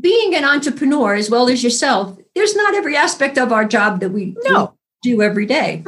[0.00, 4.10] Being an entrepreneur as well as yourself, there's not every aspect of our job that
[4.10, 4.74] we no.
[5.02, 5.84] do every day.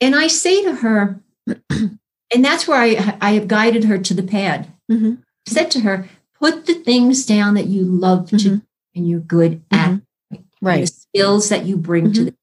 [0.00, 1.20] And I say to her,
[1.70, 4.72] and that's where I I have guided her to the pad.
[4.90, 5.14] Mm-hmm.
[5.46, 6.08] Said to her,
[6.42, 8.58] put the things down that you love to mm-hmm.
[8.94, 10.36] and you're good at, mm-hmm.
[10.60, 10.80] right?
[10.80, 12.24] The skills that you bring to mm-hmm.
[12.26, 12.34] the.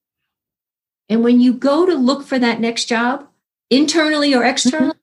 [1.10, 3.28] And when you go to look for that next job,
[3.69, 4.98] internally or externally,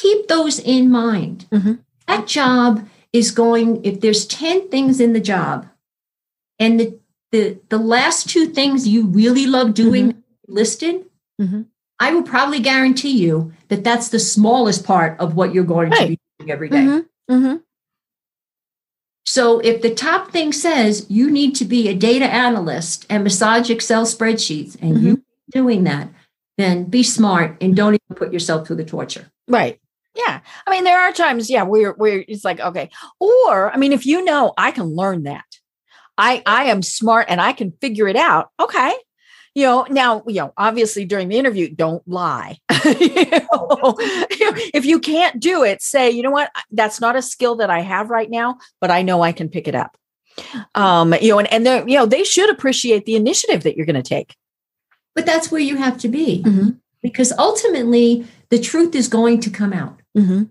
[0.00, 1.46] keep those in mind.
[1.50, 1.74] Mm-hmm.
[2.06, 5.68] That job is going, if there's 10 things in the job,
[6.58, 6.98] and the
[7.30, 10.52] the, the last two things you really love doing mm-hmm.
[10.52, 11.04] listed,
[11.40, 11.62] mm-hmm.
[12.00, 16.00] I will probably guarantee you that that's the smallest part of what you're going right.
[16.00, 16.78] to be doing every day.
[16.78, 17.34] Mm-hmm.
[17.34, 17.56] mm-hmm.
[19.26, 23.68] So if the top thing says you need to be a data analyst and massage
[23.68, 25.06] Excel spreadsheets and mm-hmm.
[25.06, 26.08] you doing that,
[26.56, 29.30] then be smart and don't even put yourself through the torture.
[29.46, 29.78] Right.
[30.18, 30.40] Yeah.
[30.66, 32.90] I mean, there are times, yeah, where where it's like, okay.
[33.20, 35.44] Or I mean, if you know I can learn that.
[36.18, 38.50] I I am smart and I can figure it out.
[38.58, 38.94] Okay.
[39.54, 42.58] You know, now, you know, obviously during the interview, don't lie.
[42.84, 43.96] you know,
[44.74, 47.80] if you can't do it, say, you know what, that's not a skill that I
[47.80, 49.96] have right now, but I know I can pick it up.
[50.74, 53.86] Um, you know, and, and they you know, they should appreciate the initiative that you're
[53.86, 54.36] going to take.
[55.14, 56.42] But that's where you have to be.
[56.44, 56.70] Mm-hmm.
[57.02, 59.97] Because ultimately, the truth is going to come out.
[60.16, 60.44] Mm-hmm.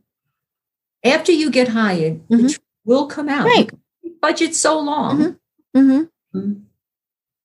[1.03, 2.47] After you get hired, mm-hmm.
[2.85, 3.45] will come out.
[3.45, 3.69] Right.
[4.21, 5.17] Budget so long.
[5.17, 5.79] Mm-hmm.
[5.79, 6.37] Mm-hmm.
[6.37, 6.53] mm-hmm.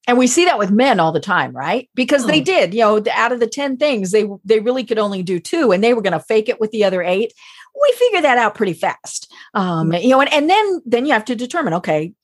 [0.09, 1.89] And we see that with men all the time, right?
[1.95, 2.27] Because oh.
[2.27, 5.39] they did, you know, out of the 10 things, they they really could only do
[5.39, 7.33] two and they were going to fake it with the other eight.
[7.81, 9.33] We figure that out pretty fast.
[9.55, 12.15] Um, you know, and, and then then you have to determine, okay,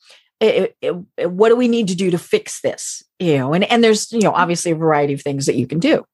[0.41, 3.05] it, it, it, what do we need to do to fix this?
[3.21, 5.79] You know, and, and there's, you know, obviously a variety of things that you can
[5.79, 6.05] do.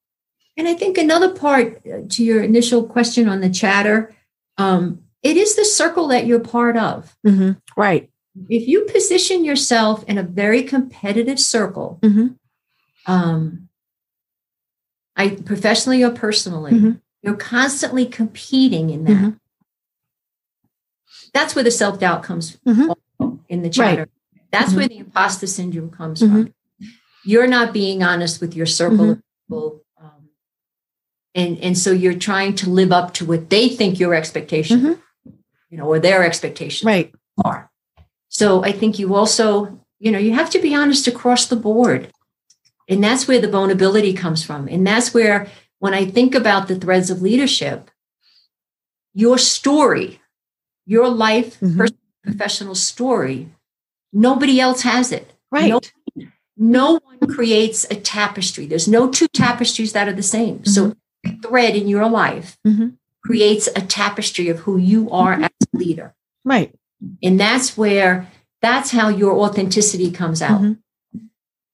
[0.57, 4.14] And I think another part uh, to your initial question on the chatter,
[4.57, 7.17] um, it is the circle that you're part of.
[7.27, 7.53] Mm-hmm.
[7.77, 8.11] Right.
[8.49, 12.29] If you position yourself in a very competitive circle, mm-hmm.
[13.07, 13.69] um,
[15.17, 16.90] I professionally or personally, mm-hmm.
[17.23, 19.12] you're constantly competing in that.
[19.12, 19.31] Mm-hmm.
[21.33, 23.37] That's where the self doubt comes mm-hmm.
[23.49, 24.03] in the chatter.
[24.03, 24.43] Right.
[24.51, 24.79] That's mm-hmm.
[24.79, 26.53] where the imposter syndrome comes from.
[27.25, 29.84] You're not being honest with your circle of people
[31.35, 35.31] and and so you're trying to live up to what they think your expectation mm-hmm.
[35.70, 37.14] you know or their expectations right.
[37.44, 37.70] are.
[38.29, 42.11] So i think you also you know you have to be honest across the board.
[42.87, 44.68] And that's where the vulnerability comes from.
[44.68, 47.90] And that's where when i think about the threads of leadership
[49.14, 50.20] your story
[50.87, 51.79] your life mm-hmm.
[51.79, 53.49] personal, professional story
[54.14, 55.33] nobody else has it.
[55.51, 55.68] Right.
[55.68, 55.81] No,
[56.57, 58.66] no one creates a tapestry.
[58.66, 60.61] There's no two tapestries that are the same.
[60.61, 60.70] Mm-hmm.
[60.70, 60.97] so
[61.42, 62.88] thread in your life mm-hmm.
[63.24, 65.44] creates a tapestry of who you are mm-hmm.
[65.44, 66.14] as a leader.
[66.44, 66.74] Right.
[67.22, 68.30] And that's where,
[68.62, 70.60] that's how your authenticity comes out.
[70.60, 70.72] Mm-hmm.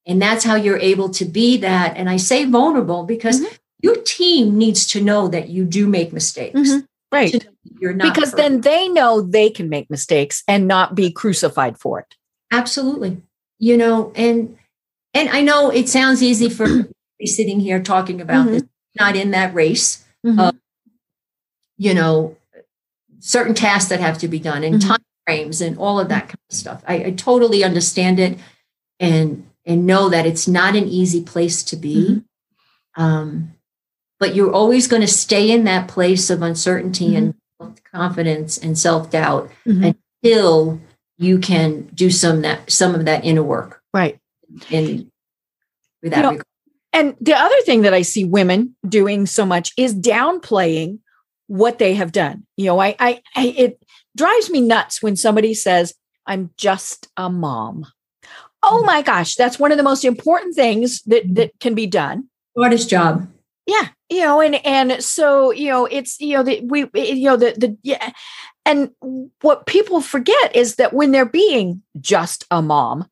[0.06, 1.96] And that's how you're able to be that.
[1.96, 3.54] And I say vulnerable because mm-hmm.
[3.80, 6.58] your team needs to know that you do make mistakes.
[6.58, 6.80] Mm-hmm.
[7.12, 7.48] Right.
[7.80, 12.00] You're not because then they know they can make mistakes and not be crucified for
[12.00, 12.14] it.
[12.52, 13.20] Absolutely.
[13.58, 14.56] You know, and
[15.12, 18.54] and I know it sounds easy for me sitting here talking about mm-hmm.
[18.54, 18.62] this
[18.98, 20.04] not in that race.
[20.24, 20.38] Mm-hmm.
[20.38, 20.52] Uh,
[21.78, 22.36] you know,
[23.20, 24.88] certain tasks that have to be done and mm-hmm.
[24.88, 26.82] time frames and all of that kind of stuff.
[26.86, 28.38] I, I totally understand it,
[28.98, 32.22] and and know that it's not an easy place to be.
[32.96, 33.02] Mm-hmm.
[33.02, 33.54] Um,
[34.18, 37.30] but you're always going to stay in that place of uncertainty mm-hmm.
[37.60, 39.92] and confidence and self doubt mm-hmm.
[40.22, 40.80] until
[41.16, 43.82] you can do some that some of that inner work.
[43.92, 44.18] Right.
[44.70, 45.10] In
[46.02, 46.42] with that you know,
[46.92, 50.98] and the other thing that I see women doing so much is downplaying
[51.46, 52.46] what they have done.
[52.56, 53.84] You know, I, I, I it
[54.16, 55.94] drives me nuts when somebody says,
[56.26, 57.86] "I'm just a mom."
[58.62, 58.86] Oh mm.
[58.86, 62.28] my gosh, that's one of the most important things that that can be done.
[62.56, 63.28] Hardest job.
[63.66, 67.36] Yeah, you know, and and so you know, it's you know that we you know
[67.36, 68.10] the the yeah,
[68.66, 68.90] and
[69.42, 73.08] what people forget is that when they're being just a mom,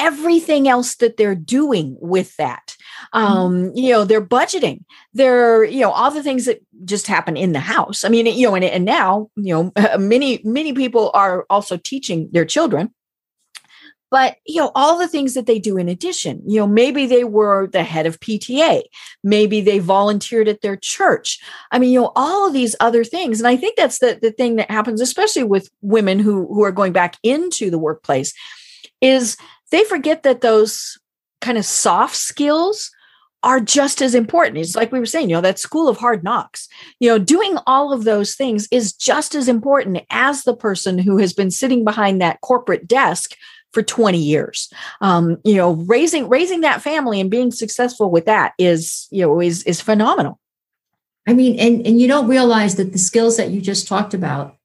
[0.00, 2.79] everything else that they're doing with that mm-hmm.
[3.12, 4.84] Um you know they're budgeting.
[5.14, 8.04] They're you know all the things that just happen in the house.
[8.04, 12.28] I mean you know and, and now you know many many people are also teaching
[12.32, 12.92] their children.
[14.10, 17.24] But you know all the things that they do in addition you know maybe they
[17.24, 18.82] were the head of pta
[19.22, 21.38] maybe they volunteered at their church.
[21.70, 23.40] I mean you know all of these other things.
[23.40, 26.72] And i think that's the, the thing that happens especially with women who who are
[26.72, 28.32] going back into the workplace
[29.00, 29.36] is
[29.70, 30.98] they forget that those
[31.40, 32.90] kind of soft skills
[33.42, 34.58] are just as important.
[34.58, 37.56] It's like we were saying, you know, that school of hard knocks, you know, doing
[37.66, 41.84] all of those things is just as important as the person who has been sitting
[41.84, 43.34] behind that corporate desk
[43.72, 44.70] for 20 years.
[45.00, 49.40] Um, you know, raising raising that family and being successful with that is, you know,
[49.40, 50.38] is is phenomenal.
[51.26, 54.56] I mean, and and you don't realize that the skills that you just talked about,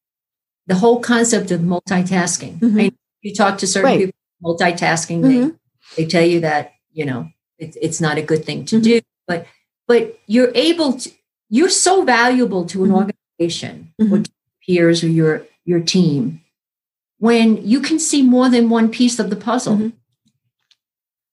[0.68, 2.60] the whole concept of multitasking.
[2.60, 2.66] Mm-hmm.
[2.66, 4.00] I mean, you talk to certain right.
[4.00, 5.22] people multitasking.
[5.22, 5.50] Mm-hmm.
[5.50, 5.56] They,
[5.96, 8.84] they tell you that, you know, it, it's not a good thing to mm-hmm.
[8.84, 9.48] do, but,
[9.88, 11.12] but you're able to,
[11.50, 13.12] you're so valuable to an mm-hmm.
[13.40, 14.24] organization or mm-hmm.
[14.66, 16.42] peers or your, your team
[17.20, 19.78] when you can see more than one piece of the puzzle.
[19.78, 19.90] Mm-hmm.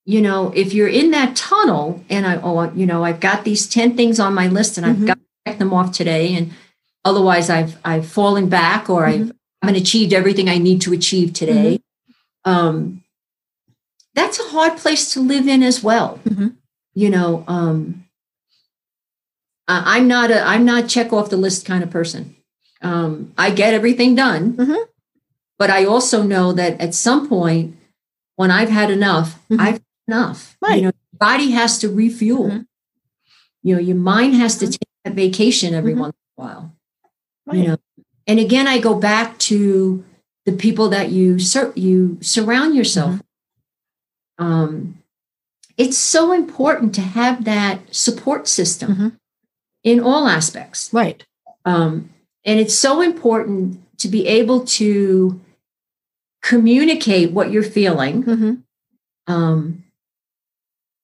[0.04, 3.68] You know, if you're in that tunnel and I, oh, you know, I've got these
[3.68, 5.06] 10 things on my list and I've mm-hmm.
[5.06, 6.34] got to check them off today.
[6.34, 6.52] And
[7.04, 9.30] otherwise I've, I've fallen back or I've,
[9.62, 11.78] I haven't achieved everything I need to achieve today
[12.44, 13.01] um,
[14.14, 16.20] that's a hard place to live in as well.
[16.24, 16.48] Mm-hmm.
[16.94, 18.04] You know, um,
[19.68, 22.36] I'm not a I'm not check off the list kind of person.
[22.82, 24.82] Um, I get everything done, mm-hmm.
[25.58, 27.76] but I also know that at some point,
[28.36, 29.60] when I've had enough, mm-hmm.
[29.60, 30.56] I've had enough.
[30.60, 30.76] Right.
[30.76, 32.48] You know, body has to refuel.
[32.48, 32.62] Mm-hmm.
[33.62, 34.72] You know, your mind has to mm-hmm.
[34.72, 36.00] take a vacation every mm-hmm.
[36.00, 36.76] once in a while.
[37.46, 37.56] Right.
[37.58, 37.76] You know,
[38.26, 40.04] and again, I go back to
[40.44, 43.20] the people that you sur- you surround yourself.
[44.38, 44.98] Um,
[45.76, 49.08] it's so important to have that support system mm-hmm.
[49.84, 51.24] in all aspects, right?
[51.64, 52.10] Um,
[52.44, 55.40] and it's so important to be able to
[56.42, 59.32] communicate what you're feeling, mm-hmm.
[59.32, 59.84] um,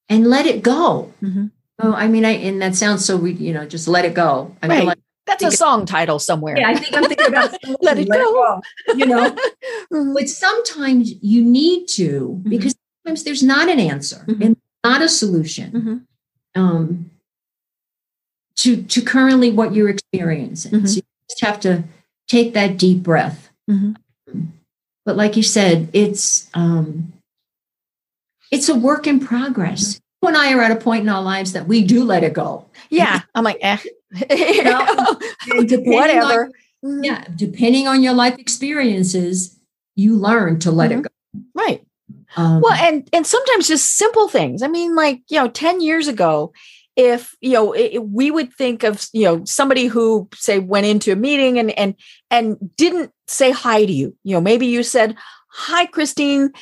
[0.08, 1.12] and let it go.
[1.22, 1.46] Mm-hmm.
[1.80, 4.54] Oh, I mean, I and that sounds so we, you know, just let it go.
[4.62, 4.84] I right.
[4.84, 6.58] Like that's a song title somewhere.
[6.58, 8.60] Yeah, I think I'm thinking about let, it, let go.
[8.88, 8.94] it go.
[8.94, 9.30] You know,
[9.92, 10.14] mm-hmm.
[10.14, 12.50] but sometimes you need to mm-hmm.
[12.50, 12.74] because
[13.08, 14.42] sometimes there's not an answer mm-hmm.
[14.42, 16.60] and not a solution mm-hmm.
[16.60, 17.10] um,
[18.56, 20.72] to to currently what you're experiencing.
[20.72, 20.86] Mm-hmm.
[20.86, 21.84] So you just have to
[22.28, 23.50] take that deep breath.
[23.70, 23.92] Mm-hmm.
[25.04, 27.12] But like you said, it's um,
[28.50, 30.00] it's a work in progress.
[30.22, 32.34] You and I are at a point in our lives that we do let it
[32.34, 32.66] go.
[32.90, 33.78] Yeah, I'm like, eh,
[34.30, 34.84] you know,
[35.84, 36.50] whatever.
[36.84, 39.56] On, yeah, depending on your life experiences,
[39.96, 41.00] you learn to let mm-hmm.
[41.00, 41.08] it go.
[41.54, 41.87] Right.
[42.36, 44.62] Um, well, and and sometimes just simple things.
[44.62, 46.52] I mean, like you know, ten years ago,
[46.96, 51.12] if you know, it, we would think of you know somebody who say went into
[51.12, 51.94] a meeting and and
[52.30, 54.16] and didn't say hi to you.
[54.24, 55.16] You know, maybe you said
[55.48, 56.52] hi, Christine,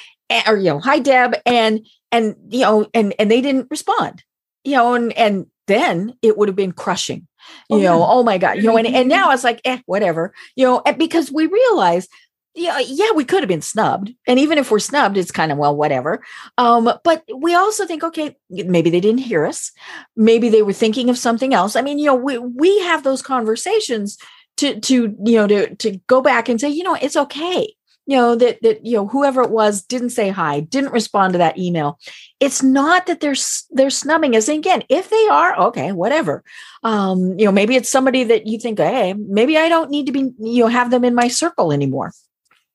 [0.46, 4.22] or you know, hi, Deb, and and you know, and and they didn't respond.
[4.64, 7.26] You know, and and then it would have been crushing
[7.70, 8.06] you oh, know yeah.
[8.08, 11.30] oh my god you know and, and now it's like eh whatever you know because
[11.30, 12.08] we realize
[12.56, 14.14] yeah, yeah, we could have been snubbed.
[14.26, 16.24] And even if we're snubbed, it's kind of, well, whatever.
[16.58, 19.72] Um, but we also think, okay, maybe they didn't hear us.
[20.16, 21.76] Maybe they were thinking of something else.
[21.76, 24.18] I mean, you know, we, we have those conversations
[24.56, 27.76] to, to, you know, to, to go back and say, you know, it's okay
[28.06, 31.38] you know that that you know whoever it was didn't say hi didn't respond to
[31.38, 31.98] that email
[32.40, 33.34] it's not that they're
[33.72, 36.42] they're snubbing us and again if they are okay whatever
[36.84, 40.12] um you know maybe it's somebody that you think hey maybe i don't need to
[40.12, 42.12] be you know have them in my circle anymore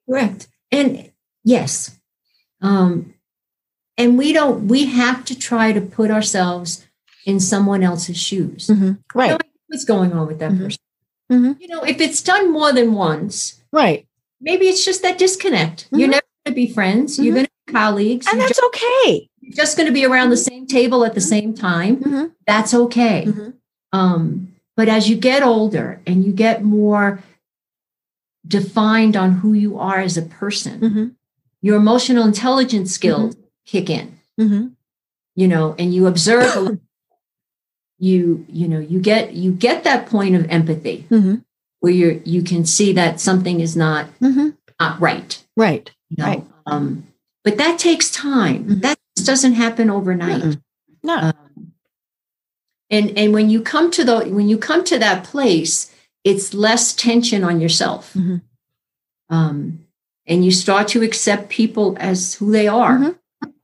[0.10, 1.12] correct and
[1.44, 2.00] yes
[2.62, 3.14] um
[3.98, 6.88] and we don't we have to try to put ourselves
[7.26, 8.94] in someone else's shoes mm-hmm.
[9.14, 10.64] right what's going on with that mm-hmm.
[10.64, 10.82] person
[11.32, 11.52] mm-hmm.
[11.60, 14.06] you know if it's done more than once right
[14.42, 15.86] maybe it's just that disconnect.
[15.86, 16.00] Mm-hmm.
[16.00, 17.14] You're never going to be friends.
[17.14, 17.24] Mm-hmm.
[17.24, 18.28] You're going to be colleagues.
[18.28, 19.30] and You're that's okay.
[19.40, 22.34] You're just going to be around the same table at the same time.
[22.46, 23.32] That's okay.
[23.94, 27.22] Um, but as you get older and you get more
[28.52, 31.16] defined on who you are as a person, Mhm.
[31.62, 33.36] your emotional intelligence skills
[33.66, 34.72] kick in, Mhm.
[35.36, 36.80] you know, and you observe.
[38.04, 41.44] You you know you get you get that point of empathy Mhm.
[41.82, 44.58] where you you can see that something is not Mhm.
[44.80, 45.38] not right.
[45.56, 45.92] Right.
[46.10, 46.26] You know?
[46.26, 46.44] Right.
[46.66, 47.04] Um,
[47.44, 48.64] but that takes time.
[48.66, 48.82] Mhm.
[48.82, 50.42] That just doesn't happen overnight.
[50.42, 50.62] Mm-mm.
[51.04, 51.16] No.
[51.16, 51.74] Um,
[52.90, 55.91] and and when you come to the when you come to that place,
[56.24, 58.14] it's less tension on yourself.
[58.14, 58.42] Mhm.
[59.30, 59.86] Um,
[60.28, 62.98] and you start to accept people as who they are.
[63.00, 63.16] Mhm.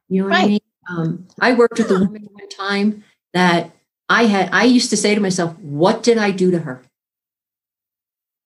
[0.10, 0.44] You know what Right.
[0.44, 0.60] I mean?
[0.90, 3.04] Um, I worked with a woman one time
[3.34, 3.72] that
[4.10, 4.50] I had.
[4.54, 6.82] I used to say to myself, "What did I do to her?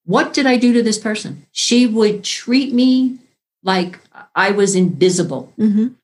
[0.05, 3.19] What did I do to this person?" She would treat me
[3.63, 3.99] like
[4.35, 5.53] I was invisible.
[5.57, 5.95] Mhm.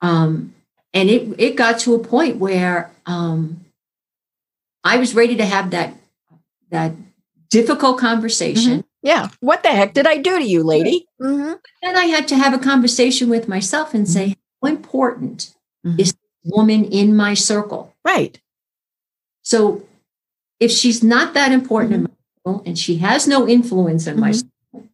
[0.00, 0.54] Um,
[0.94, 3.60] and it it got to a point where um,
[4.82, 5.94] I was ready to have that
[6.70, 6.94] that
[7.50, 8.84] difficult conversation.
[9.02, 9.28] Yeah.
[9.40, 11.06] What the heck did I do to you, lady?
[11.20, 11.58] Mhm.
[11.82, 15.54] Then I had to have a conversation with myself and say, how important
[15.86, 15.98] Mhm.
[16.00, 17.94] is this woman in my circle?
[18.04, 18.40] Right.
[19.42, 19.82] So
[20.60, 24.30] if she's not that important in my circle and she has no influence in my
[24.30, 24.34] Mhm.
[24.72, 24.88] circle,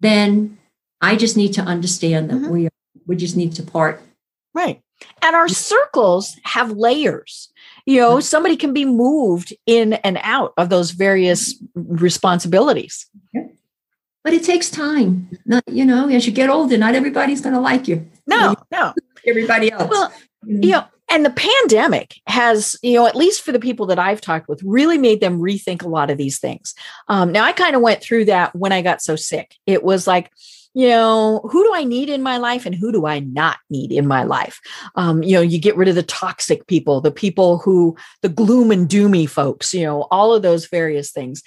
[0.00, 0.58] then
[1.00, 2.50] I just need to understand that Mhm.
[2.50, 2.68] we
[3.06, 4.00] we just need to part.
[4.54, 4.80] Right.
[5.20, 7.50] And our circles have layers.
[7.86, 13.06] You know, somebody can be moved in and out of those various responsibilities.
[14.22, 15.28] But it takes time.
[15.44, 18.08] Not, you know, as you get older, not everybody's going to like you.
[18.26, 18.94] No, no.
[19.26, 19.90] Everybody else.
[19.90, 20.12] Well,
[20.46, 24.22] you know, and the pandemic has, you know, at least for the people that I've
[24.22, 26.74] talked with, really made them rethink a lot of these things.
[27.08, 29.56] Um, now, I kind of went through that when I got so sick.
[29.66, 30.30] It was like,
[30.74, 33.92] you know, who do I need in my life and who do I not need
[33.92, 34.60] in my life?
[34.96, 38.72] Um, you know, you get rid of the toxic people, the people who, the gloom
[38.72, 41.42] and doomy folks, you know, all of those various things.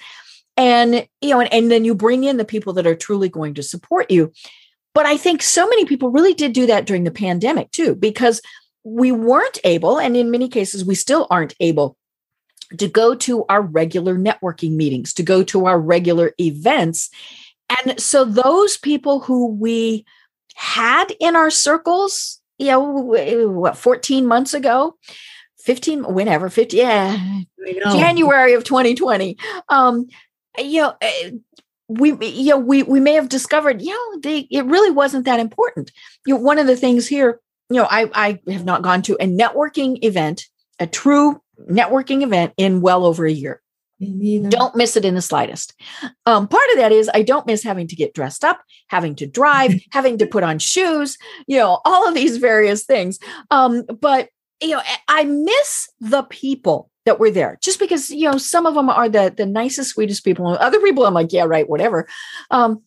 [0.56, 3.54] And, you know, and, and then you bring in the people that are truly going
[3.54, 4.32] to support you.
[4.94, 8.40] But I think so many people really did do that during the pandemic too, because
[8.82, 11.96] we weren't able, and in many cases, we still aren't able
[12.78, 17.10] to go to our regular networking meetings, to go to our regular events.
[17.68, 20.04] And so those people who we
[20.54, 24.96] had in our circles, you know, what, 14 months ago,
[25.60, 27.40] 15, whenever, 50, yeah,
[27.84, 29.36] January of 2020.
[29.68, 30.06] Um,
[30.58, 31.30] you know, eh,
[31.88, 35.40] we you know we we may have discovered you know they it really wasn't that
[35.40, 35.90] important.
[36.26, 37.40] You know, one of the things here,
[37.70, 40.44] you know, I I have not gone to a networking event,
[40.78, 41.40] a true
[41.70, 43.62] networking event in well over a year.
[44.00, 45.74] Don't miss it in the slightest.
[46.24, 49.26] Um, part of that is I don't miss having to get dressed up, having to
[49.26, 53.18] drive, having to put on shoes, you know, all of these various things.
[53.50, 54.28] Um, but
[54.60, 58.74] you know, I miss the people that were there just because you know some of
[58.74, 60.48] them are the the nicest, sweetest people.
[60.48, 62.06] And other people, I'm like, yeah, right, whatever.
[62.50, 62.82] Um,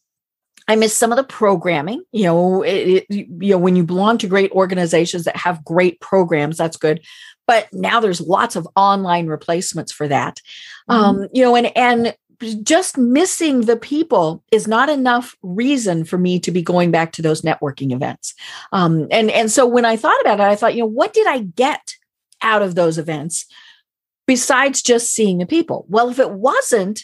[0.71, 2.01] I miss some of the programming.
[2.13, 5.99] You know, it, it, you know, when you belong to great organizations that have great
[5.99, 7.01] programs, that's good.
[7.45, 10.39] But now there's lots of online replacements for that.
[10.87, 12.15] Um, you know, and and
[12.63, 17.21] just missing the people is not enough reason for me to be going back to
[17.21, 18.33] those networking events.
[18.71, 21.27] Um, and and so when I thought about it, I thought, you know, what did
[21.27, 21.95] I get
[22.41, 23.45] out of those events
[24.25, 25.85] besides just seeing the people?
[25.89, 27.03] Well, if it wasn't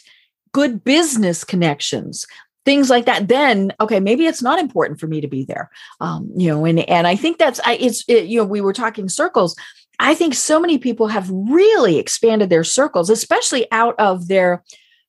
[0.52, 2.26] good business connections,
[2.68, 5.70] things like that, then okay, maybe it's not important for me to be there.
[6.02, 8.74] Um, you know, and and I think that's I it's it, you know we were
[8.74, 9.56] talking circles.
[9.98, 14.62] I think so many people have really expanded their circles, especially out of their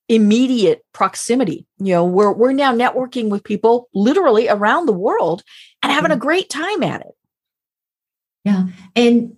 [0.07, 1.68] immediate proximity.
[1.80, 5.43] You know, we're we're now networking with people literally around the world
[5.84, 7.14] and having a great time at it.
[8.45, 8.68] Yeah.
[8.95, 9.36] And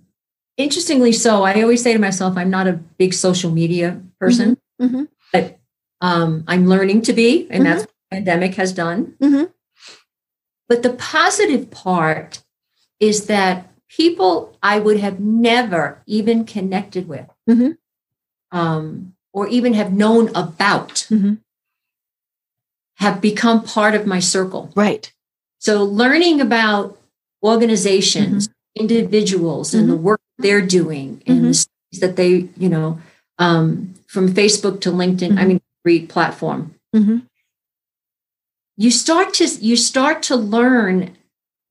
[0.57, 5.07] interestingly so, I always say to myself, I'm not a big social media person, Mhm.
[5.33, 5.57] but
[6.01, 7.67] um, I'm learning to be, and Mhm.
[7.67, 9.15] that's pandemic has done.
[9.21, 9.51] Mhm.
[10.67, 12.43] But the positive part
[12.99, 17.77] is that people I would have never even connected with Mhm.
[18.51, 21.39] um, or even have known about Mhm.
[22.95, 24.71] have become part of my circle.
[24.75, 25.11] Right.
[25.59, 26.99] So learning about
[27.43, 28.81] organizations, Mm-hmm.
[28.83, 32.99] individuals, and the work they're doing, and the studies that they, you know,
[33.39, 35.47] um, from Facebook to LinkedIn, I Mhm.
[35.47, 36.75] mean, every platform.
[38.81, 41.11] You start to you start to learn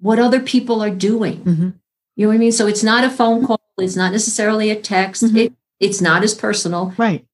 [0.00, 1.38] what other people are doing.
[1.44, 1.74] Mhm.
[2.16, 2.52] You know what I mean?
[2.52, 5.36] So it's not a phone call, it's not necessarily a text, Mhm.
[5.36, 6.94] it, it's not as personal.
[6.96, 7.24] Right.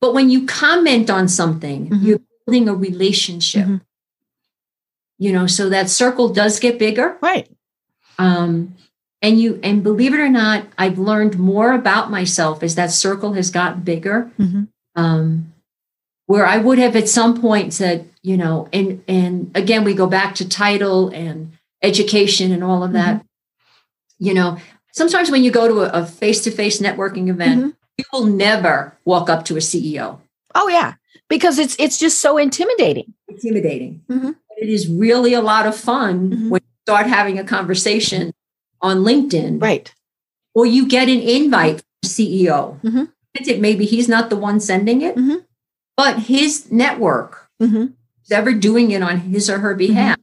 [0.00, 2.02] But when you comment on something, Mhm.
[2.04, 3.66] you're building a relationship.
[3.66, 3.80] Mhm.
[5.18, 7.16] you know, so that circle does get bigger.
[7.20, 7.48] Right.
[8.18, 8.74] Um,
[9.20, 13.34] and you and believe it or not, I've learned more about myself as that circle
[13.34, 14.32] has gotten bigger.
[14.36, 14.66] Mhm.
[14.96, 15.52] Um,
[16.26, 20.06] where I would have at some point said, you know, and and again we go
[20.06, 21.52] back to title and
[21.82, 23.24] education and all of that.
[24.18, 24.58] You know,
[24.92, 27.76] sometimes when you go to a face to face networking event, Mhm.
[27.98, 30.20] you will never walk up to a CEO.
[30.54, 30.94] Oh yeah,
[31.28, 33.14] because it's it's just so intimidating.
[33.28, 34.02] Intimidating.
[34.10, 34.36] Mhm.
[34.58, 36.48] It is really a lot of fun Mhm.
[36.50, 38.32] when you start having a conversation
[38.80, 39.92] on LinkedIn, Right.
[40.54, 42.78] or you get an invite from the CEO.
[42.84, 43.08] Mhm.
[43.34, 45.16] Granted, Maybe he's not the one sending it,
[45.96, 47.86] but his network, hmm
[48.22, 50.18] who's ever doing it on his or her behalf,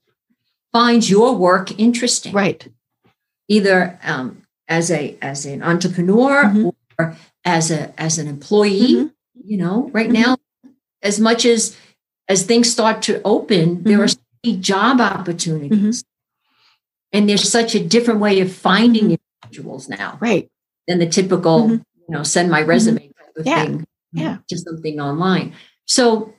[0.72, 2.34] finds your work interesting.
[2.34, 2.68] Right.
[3.48, 6.72] Either um, as a as an entrepreneur Mhm.
[6.98, 8.96] or as a as an employee.
[8.96, 9.12] Mhm.
[9.44, 10.14] You know, right Mhm.
[10.14, 10.38] now,
[11.02, 11.76] as much as
[12.28, 16.04] as things start to open, there are so many job opportunities.
[17.12, 20.48] And there's such a different way of finding individuals now Right.
[20.88, 23.64] than the typical, you know, send my resume type of Yeah.
[23.66, 23.86] thing.
[24.14, 24.38] Yeah.
[24.48, 25.54] Just something online.
[25.88, 26.34] So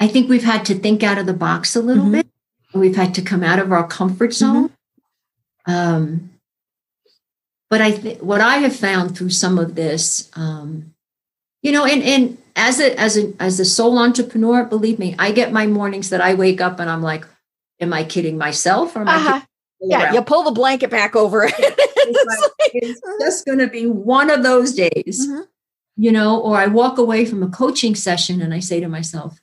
[0.00, 2.12] I think we've had to think out of the box a little Mhm.
[2.12, 2.26] bit.
[2.74, 4.70] We've had to come out of our comfort zone.
[5.66, 6.30] Um,
[7.70, 10.92] but I think what I have found through some of this, um,
[11.62, 15.32] you know, and and as a as a as a sole entrepreneur, believe me, I
[15.32, 17.24] get my mornings that I wake up and I'm like,
[17.80, 19.32] am I kidding myself or am I Uh-huh.
[19.32, 19.46] kidding
[19.90, 20.02] Yeah.
[20.04, 20.14] around?
[20.14, 21.54] You pull the blanket back over it.
[22.06, 25.46] It's like, it's just going to be one of those days, Mhm.
[25.96, 29.40] you know, or I walk away from a coaching session and I say to myself,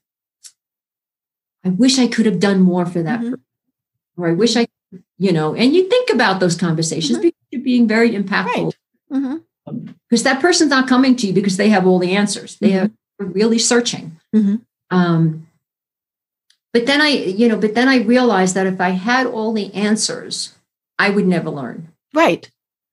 [1.64, 3.30] I wish I could have done more for that, Mhm.
[3.32, 3.44] person.
[4.18, 4.68] or I wish I,
[5.18, 7.22] you know, and you think about those conversations Mhm.
[7.22, 8.74] because you're being very impactful
[9.10, 9.12] Right.
[9.14, 9.42] Mhm.
[10.10, 12.58] because that person's not coming to you because they have all the answers.
[12.60, 12.92] They Mhm.
[13.20, 14.18] are really searching.
[14.36, 14.62] Mhm.
[14.90, 15.48] Um,
[16.74, 19.74] but then I, you know, but then I realized that if I had all the
[19.74, 20.54] answers,
[21.00, 21.88] I would never learn.
[22.14, 22.50] Right.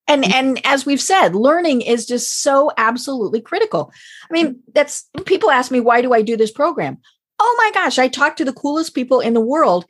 [0.07, 3.93] And and as we've said, learning is just so absolutely critical.
[4.31, 6.99] I mean, that's people ask me why do I do this program?
[7.39, 9.85] Oh my gosh, I talk to the coolest people in the world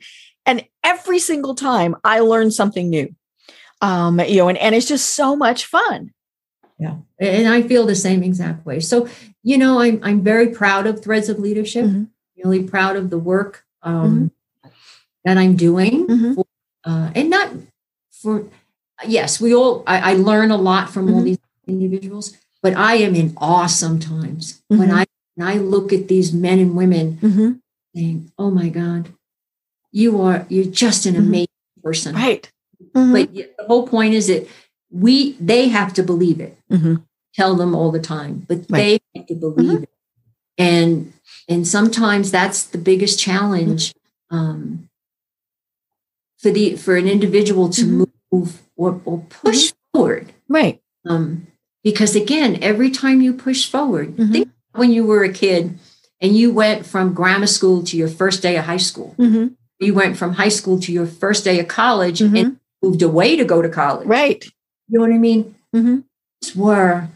[0.45, 3.13] and every single time I learn something new.
[3.81, 6.11] Um, you know, and, and it's just so much fun.
[6.77, 6.95] Yeah.
[7.19, 8.79] And I feel the same exact way.
[8.79, 9.07] So,
[9.43, 11.85] you know, I'm I'm very proud of Threads of Leadership.
[11.85, 12.09] Mhm.
[12.43, 14.31] Really proud of the work um,
[15.25, 16.07] that I'm doing.
[16.07, 16.35] Mhm.
[16.35, 16.45] For,
[16.85, 17.51] uh, and not
[18.11, 18.45] for
[19.05, 21.25] yes, we all I, I learn a lot from all Mhm.
[21.25, 24.99] these individuals, but I am in awe sometimes when Mhm.
[25.01, 25.05] I
[25.39, 27.51] when I look at these men and women Mm-hmm.
[27.95, 29.09] saying, Oh my God,
[29.91, 31.19] you are you're just an Mhm.
[31.19, 31.47] amazing
[31.83, 32.15] person.
[32.15, 32.51] Right.
[32.93, 33.11] Mhm.
[33.13, 34.47] But the whole point is that
[34.91, 37.03] we they have to believe it Mhm.
[37.33, 38.79] tell them all the time, but Right.
[38.79, 39.89] they have to believe it.
[40.57, 41.13] And
[41.47, 43.93] and sometimes that's the biggest challenge
[44.29, 44.89] um,
[46.37, 50.33] for the for an individual to move or, or push forward.
[50.47, 50.79] Right.
[51.05, 51.47] Um,
[51.83, 54.31] because again, every time you push forward, Mhm.
[54.31, 55.77] think when you were a kid
[56.21, 59.15] and you went from grammar school to your first day of high school.
[59.17, 59.55] Mhm.
[59.79, 62.39] You went from high school to your first day of college Mhm.
[62.39, 64.07] and moved away to go to college.
[64.07, 64.43] Right.
[64.87, 65.55] You know what I mean?
[65.75, 66.03] Mhm.
[66.41, 67.07] those were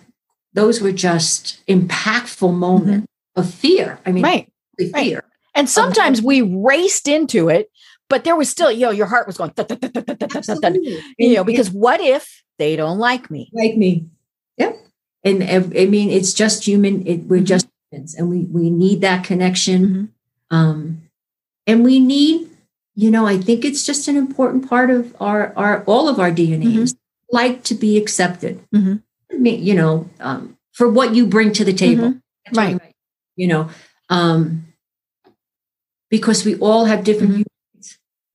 [0.53, 3.99] those were just impactful moments of fear.
[4.05, 4.31] I mean, Mm-hmm.
[4.33, 4.49] Right.
[4.77, 5.03] really right.
[5.05, 5.23] fear.
[5.55, 7.71] And sometimes we raced into it,
[8.09, 9.51] but there was still, you know, your heart was going,
[11.17, 13.49] you know, because what if they don't like me?
[13.53, 14.05] like me,
[14.57, 14.77] yep.
[15.23, 17.05] And I mean, it's just human.
[17.07, 17.45] It, we're Mhm.
[17.45, 19.81] just humans, and we we need that connection.
[19.87, 20.07] Mhm.
[20.55, 21.01] Um,
[21.67, 22.49] and we need,
[22.95, 26.31] you know, I think it's just an important part of our our all of our
[26.31, 26.95] DNAs.
[27.31, 28.59] Like to be accepted.
[28.75, 29.01] Mhm.
[29.31, 32.15] I mean, you know, um, for what you bring to the table.
[32.47, 32.81] I Right.
[33.35, 33.69] You know,
[34.09, 34.65] um,
[36.09, 37.43] because we all have different Mhm.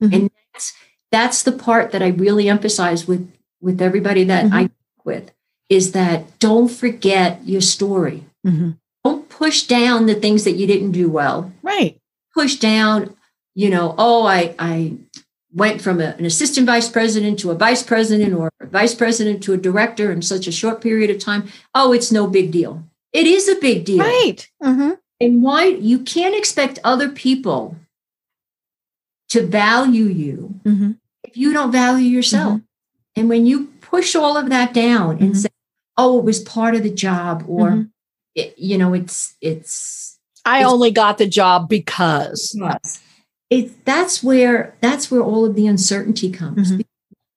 [0.03, 0.15] Mhm.
[0.15, 0.73] and that's
[1.11, 3.31] that's the part that I really emphasize with
[3.61, 4.53] with everybody that.
[4.53, 5.31] I work with
[5.69, 8.25] is that don't forget your story.
[8.47, 8.77] Mhm.
[9.05, 11.53] Don't push down the things that you didn't do well.
[11.63, 11.99] Right.
[12.35, 13.15] Push down,
[13.55, 14.95] you know, oh, I I
[15.55, 19.43] went from a- an assistant vice president to a vice president or a vice president
[19.43, 21.49] to a director in such a short period of time.
[21.75, 22.83] Oh, it's no big deal.
[23.13, 23.99] It is a big deal.
[24.05, 24.47] Right.
[24.63, 24.99] Mhm.
[25.21, 27.77] And why you can't expect other people
[29.31, 30.97] to value you Mhm.
[31.25, 32.61] if you don't value yourself.
[33.17, 35.37] And when you push all of that down and Mhm.
[35.37, 35.49] say,
[35.99, 37.91] "Oh, it was part of the job," or Mhm.
[38.35, 42.57] it, you know, it's it's I It's- only got the job because.
[43.51, 46.73] it that's where that's where all of the uncertainty comes.
[46.73, 46.85] Mhm.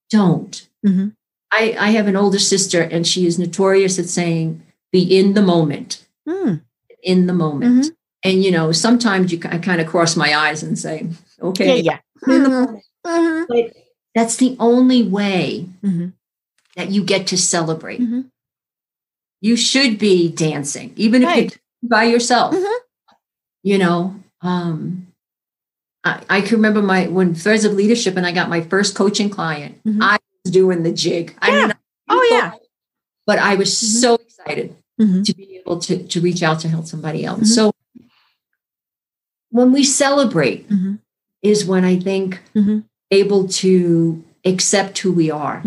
[0.09, 0.67] Don't.
[0.85, 1.13] Mhm.
[1.53, 4.61] I, I have an older sister, and she is notorious at saying,
[4.93, 6.61] "Be in the moment." Mm.
[7.03, 7.85] In the moment.
[7.85, 7.91] Mhm.
[8.23, 11.07] And you know, sometimes you I kind of cross my eyes and say,
[11.41, 11.99] "Okay, Yeah.
[12.27, 12.51] in the Mhm.
[12.51, 12.83] moment.
[13.05, 13.45] Mhm.
[13.49, 13.73] But
[14.15, 15.65] that's the only way
[16.77, 17.99] that you get to celebrate.
[18.01, 18.30] Mhm.
[19.41, 21.29] You should be dancing, even if
[21.81, 22.53] you're by yourself.
[22.55, 22.75] Mhm.
[23.63, 25.07] You know, um,
[26.03, 29.29] I, I can remember my when Threads of Leadership and I got my first coaching
[29.29, 29.81] client.
[29.83, 29.99] Mhm.
[30.01, 31.35] I was doing the jig.
[31.41, 31.67] I Yeah.
[31.67, 31.73] mean,
[32.09, 32.51] Oh, yeah.
[33.25, 34.01] But I was Mhm.
[34.01, 35.23] so excited Mhm.
[35.25, 37.41] to be able to to reach out to help somebody else.
[37.41, 37.55] Mhm.
[37.55, 37.71] So
[39.49, 40.99] when we celebrate Mhm.
[41.41, 42.41] is when I think
[43.11, 45.63] able to accept who we are.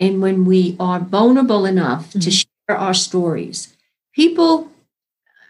[0.00, 2.32] And when we are vulnerable enough to Mhm.
[2.32, 3.74] share our stories,
[4.14, 4.70] people,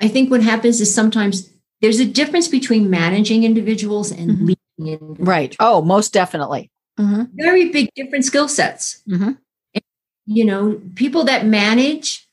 [0.00, 1.50] I think what happens is sometimes
[1.80, 4.40] there's a difference between managing individuals and Mhm.
[4.40, 5.18] leading individuals.
[5.20, 5.56] Right.
[5.60, 6.70] Oh, most definitely.
[6.98, 7.30] Mhm.
[7.34, 9.02] Very big different skill sets.
[9.08, 9.38] Mhm.
[10.26, 12.28] You know, people that manage,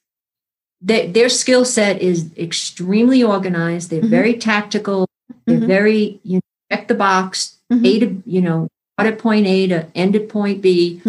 [0.82, 3.90] that their skill set is extremely organized.
[3.90, 4.10] They're Mhm.
[4.10, 5.08] very tactical.
[5.46, 5.68] They're Mhm.
[5.68, 7.86] very, you know, check the box, Mhm.
[7.88, 11.02] A to, you know, start at point A to end at point B.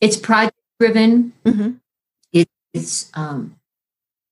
[0.00, 1.32] It's project driven.
[2.74, 3.56] It's um,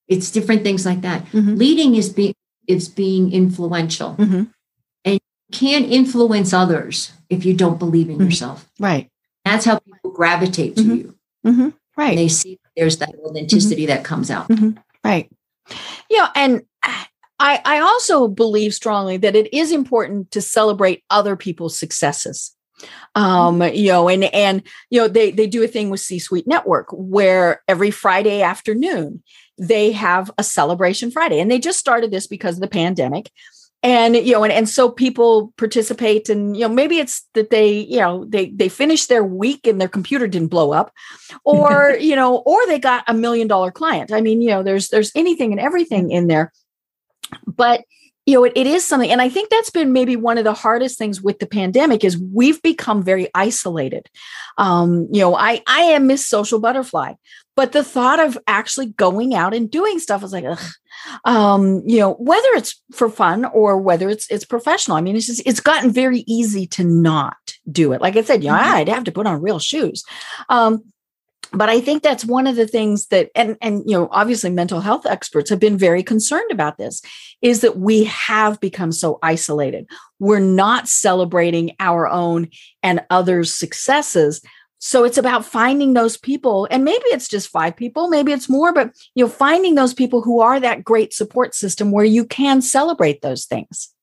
[0.09, 1.26] it's different things like that.
[1.26, 1.59] Mhm.
[1.59, 2.34] Leading is being
[2.66, 4.16] is being influential.
[4.16, 4.51] Mhm.
[5.05, 5.18] You
[5.53, 8.24] can't influence others if you don't believe in Mhm.
[8.26, 8.70] yourself.
[8.78, 9.09] Right.
[9.45, 10.97] That's how people gravitate to Mhm.
[10.99, 11.14] you.
[11.45, 11.64] Mhm.
[11.64, 12.16] And Right.
[12.16, 14.49] they see there's that authenticity that comes out.
[15.05, 15.28] Right.
[16.09, 21.76] Yeah, and I I also believe strongly that it is important to celebrate other people's
[21.78, 22.55] successes.
[23.14, 26.87] Um, you know, and and you know, they they do a thing with C-Suite Network
[26.93, 29.22] where every Friday afternoon
[29.61, 31.39] they have a celebration Friday.
[31.39, 33.31] And they just started this because of the pandemic.
[33.83, 37.78] And you know, and, and so people participate, and you know, maybe it's that they,
[37.78, 40.93] you know, they they finished their week and their computer didn't blow up,
[41.45, 44.12] or you know, or they got a million dollar client.
[44.12, 46.53] I mean, you know, there's there's anything and everything in there.
[47.47, 47.85] But
[48.31, 50.55] you know, it, it is something, and I think that's been maybe one of the
[50.55, 54.09] hardest things with the pandemic is we've become very isolated.
[54.57, 57.14] Um, you know, I I am Miss Social Butterfly,
[57.57, 60.59] but the thought of actually going out and doing stuff is like, ugh.
[61.24, 64.97] Um, you know, whether it's for fun or whether it's it's professional.
[64.97, 67.37] I mean, it's just it's gotten very easy to not
[67.70, 68.01] do it.
[68.01, 68.74] Like I said, know, Mhm.
[68.74, 70.05] I'd have to put on real shoes.
[70.49, 70.85] Um,
[71.53, 74.81] but i think that's one of the things that and and you know obviously mental
[74.81, 77.03] health experts have been very concerned about this
[77.43, 79.89] is that we have become so isolated
[80.19, 82.49] we're not celebrating our own
[82.83, 84.41] and others successes
[84.83, 88.73] so it's about finding those people and maybe it's just five people maybe it's more
[88.73, 92.63] but you know finding those people who are that great support system where you can
[92.63, 93.95] celebrate those things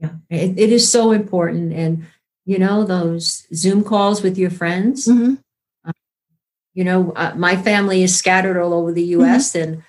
[0.00, 1.74] Yeah, it, it is so important.
[1.74, 2.06] And,
[2.46, 5.38] you know, those Zoom calls with your friends, Mhm.
[6.74, 9.82] You know, uh, my family is scattered all over the US and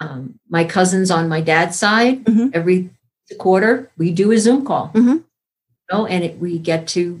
[0.00, 2.50] um, my cousins on my dad's side, Mhm.
[2.54, 2.90] every
[3.38, 5.16] quarter, we do a Zoom call, Mhm.
[5.16, 5.24] you
[5.92, 7.20] know, and it, we get to,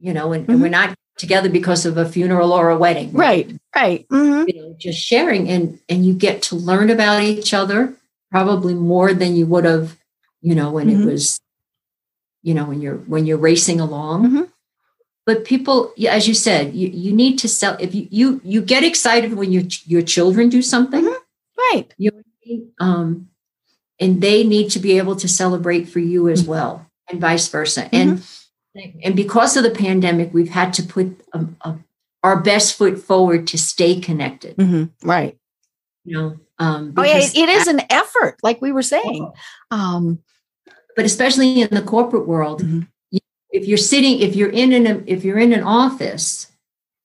[0.00, 0.52] you know, and, Mm-hmm.
[0.52, 3.12] and we're not together because of a funeral or a wedding.
[3.12, 4.48] right right Mhm.
[4.48, 7.94] You know, just sharing and, and you get to learn about each other
[8.30, 9.96] probably more than you would have,
[10.42, 11.40] you know, when it was,
[12.42, 14.47] you know, when you're, when you're racing along Mhm.
[15.28, 15.76] But people
[16.08, 19.52] as you said you, you need to sell if you, you you get excited when
[19.52, 21.16] your your children do something Mhm.
[21.70, 22.62] right you know what I mean?
[22.86, 23.08] um
[24.02, 26.50] and they need to be able to celebrate for you as Mm-hmm.
[26.54, 26.72] well
[27.10, 28.10] and vice versa and
[29.04, 31.76] and because of the pandemic we've had to put um, uh,
[32.26, 34.84] our best foot forward to stay connected Mhm.
[35.14, 35.34] right
[36.08, 36.28] you know
[36.64, 39.22] um oh yeah it, it is an effort like we were saying
[39.78, 40.04] um
[40.96, 42.80] but especially in the corporate world Mhm.
[42.80, 42.86] you-
[43.50, 46.46] if you're sitting if you're in an if you're in an office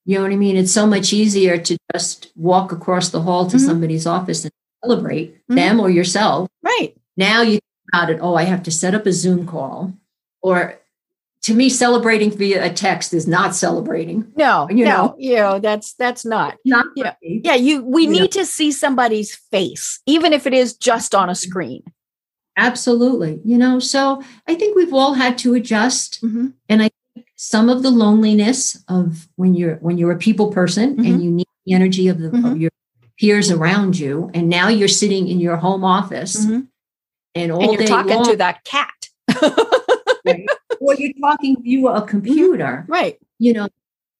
[0.04, 3.46] you know what i mean it's so much easier to just walk across the hall
[3.46, 3.60] to Mhm.
[3.66, 4.52] somebody's office and
[4.84, 5.54] celebrate Mhm.
[5.56, 9.06] them or yourself right now you think about it oh i have to set up
[9.06, 9.92] a zoom call
[10.42, 10.78] or
[11.42, 15.14] to me celebrating via a text is not celebrating No, You no, know.
[15.18, 16.56] you know, that's that's not.
[16.64, 17.14] not Yeah.
[17.20, 18.18] Yeah, you we You know.
[18.20, 21.82] need to see somebody's face, even if it is just on a screen.
[22.56, 26.86] Absolutely you know so i think we've all had to adjust Mm-hmm.
[27.36, 31.06] some of the loneliness of when you're when you're a people person Mhm.
[31.06, 32.60] and you need the energy of the of Mhm.
[32.62, 32.70] your
[33.20, 37.80] peers around you and now you're sitting in your home office and all And you're
[37.82, 38.90] day talking long, to that cat.
[40.80, 43.18] or you're talking via a computer right.
[43.38, 43.68] you know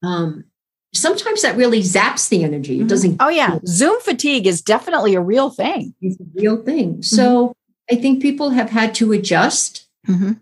[0.03, 0.45] um
[0.93, 2.89] sometimes that really zaps the energy it Mhm.
[2.89, 3.59] doesn't Oh yeah.
[3.67, 5.95] Zoom fatigue is definitely a real thing.
[6.01, 7.55] it's a real thing so
[7.91, 10.33] i think people have had to adjust Mm-hmm.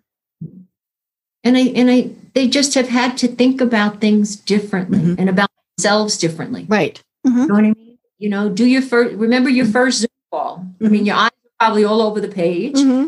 [1.45, 5.16] and i and i they just have had to think about things differently Mhm.
[5.18, 7.01] and about themselves differently Right.
[7.24, 7.99] You know what I mean?
[8.18, 10.66] You know, do your first, remember your first Zoom call.
[10.84, 13.07] I mean, your eyes are probably all over the page, Mm-hmm.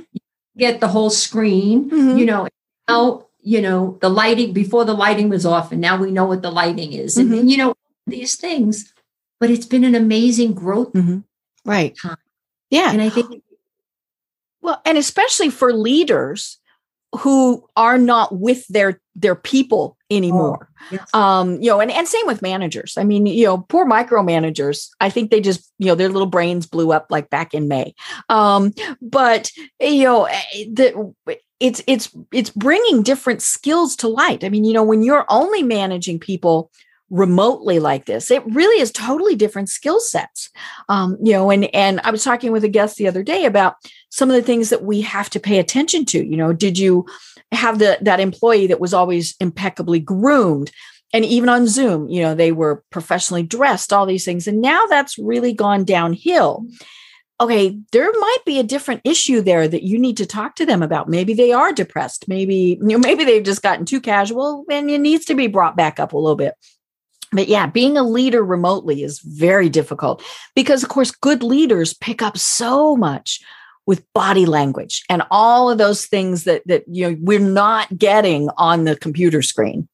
[0.57, 2.47] get the whole screen, you know.
[2.89, 6.43] Now you know, the lighting before the lighting was off, and now we know what
[6.43, 7.19] the lighting is.
[7.19, 7.75] And, and, you know,
[8.07, 8.93] these things,
[9.41, 10.93] but it's been an amazing growth.
[11.65, 11.93] Right.
[12.01, 12.17] Time.
[12.71, 12.93] Yeah.
[12.93, 13.43] And I think
[14.65, 16.59] Well, and especially for leaders
[17.19, 20.71] who are not with their their people anymore.
[20.91, 21.07] yes.
[21.15, 22.95] Um, you know, and, and same with managers.
[22.97, 26.67] I mean, you know, poor micromanagers, I think they just, you know, their little brains
[26.67, 27.95] blew up like back in May.
[28.31, 29.51] Um, but
[29.81, 31.15] you know, eh, the
[31.61, 34.45] it's it's it's bringing different skills to light.
[34.45, 36.71] I mean, you know, when you're only managing people
[37.15, 38.31] remotely like this.
[38.31, 40.51] It really is totally different skill sets.
[40.89, 43.77] Um, you know and and i was talking with a guest the other day about
[44.11, 46.27] some of the things that we have to pay attention to.
[46.27, 47.07] You know did you
[47.53, 50.73] have the that employee that was always impeccably groomed?
[51.13, 54.49] And even on zoom you know they were professionally dressed all these things.
[54.49, 56.67] And now that's really gone downhill.
[57.41, 60.83] Okay there might be a different issue there that you need to talk to them
[60.83, 61.09] about.
[61.09, 62.27] Maybe they are depressed.
[62.27, 65.77] Maybe you know maybe they've just gotten too casual and it needs to be brought
[65.77, 66.55] back up a little bit
[67.35, 70.23] but yeah, being a leader remotely is very difficult
[70.55, 73.41] because, of course, good leaders pick up so much
[73.87, 78.49] with body language and all of those things that that you know we're not getting
[78.57, 79.87] on the computer screen.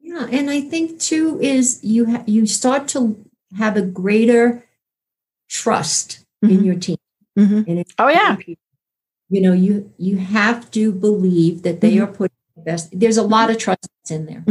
[0.00, 3.16] Yeah, and I think too is you ha- you start to
[3.58, 4.64] have a greater
[5.48, 6.64] trust in Mhm.
[6.64, 6.96] your team.
[7.38, 7.66] Mhm.
[7.68, 8.36] And it's Oh, yeah.
[9.28, 12.02] you know you you have to believe that they Mhm.
[12.02, 12.88] are putting the best.
[12.92, 14.44] There's a lot of trust that's in there.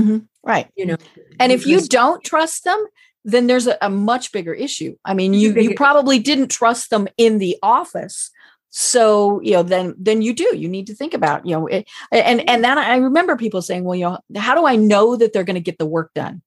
[0.50, 0.68] Right.
[0.76, 0.98] You know,
[1.40, 2.84] And if you don't trust them,
[3.24, 4.96] then there's a, a much bigger issue.
[5.06, 8.32] I mean, you you probably didn't trust them in the office.
[8.72, 10.56] So, you know, then then you do.
[10.58, 13.84] You need to think about, you know, it, and and then I remember people saying,
[13.84, 16.42] well, you know, how do I know that they're going to get the work done?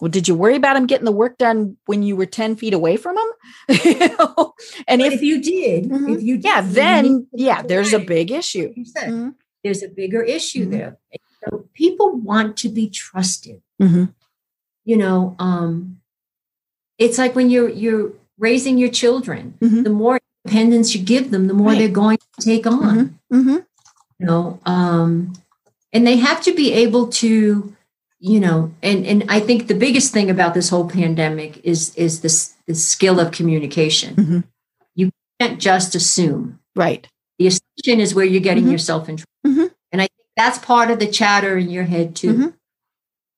[0.00, 2.74] Well, did you worry about them getting the work done when you were 10 feet
[2.74, 3.30] away from them?
[3.84, 4.52] You know?
[4.88, 6.16] And if, if, you did, Mhm.
[6.16, 8.68] if you did, yeah, then yeah, there's a big issue.
[8.68, 9.34] Like you said, Mhm.
[9.62, 10.70] there's a bigger issue Mhm.
[10.70, 10.98] there.
[11.44, 13.62] So people want to be trusted.
[13.80, 14.14] Mhm.
[14.84, 16.00] You know, um,
[16.98, 19.54] it's like when you're you're raising your children.
[19.60, 19.84] Mhm.
[19.84, 21.78] The more independence you give them, the more Right.
[21.78, 23.18] they're going to take on.
[23.32, 23.64] Mhm.
[24.18, 25.32] You know, um,
[25.92, 27.74] and they have to be able to,
[28.20, 32.20] you know, and and I think the biggest thing about this whole pandemic is is
[32.20, 34.14] this the skill of communication.
[34.16, 34.44] Mhm.
[34.94, 36.58] You can't just assume.
[36.76, 37.06] Right.
[37.38, 38.72] The assumption is where you're getting Mhm.
[38.72, 39.62] yourself in trouble.
[39.62, 39.71] Mhm.
[40.36, 42.34] And I think that's part of the chatter in your head too.
[42.34, 42.54] Mhm.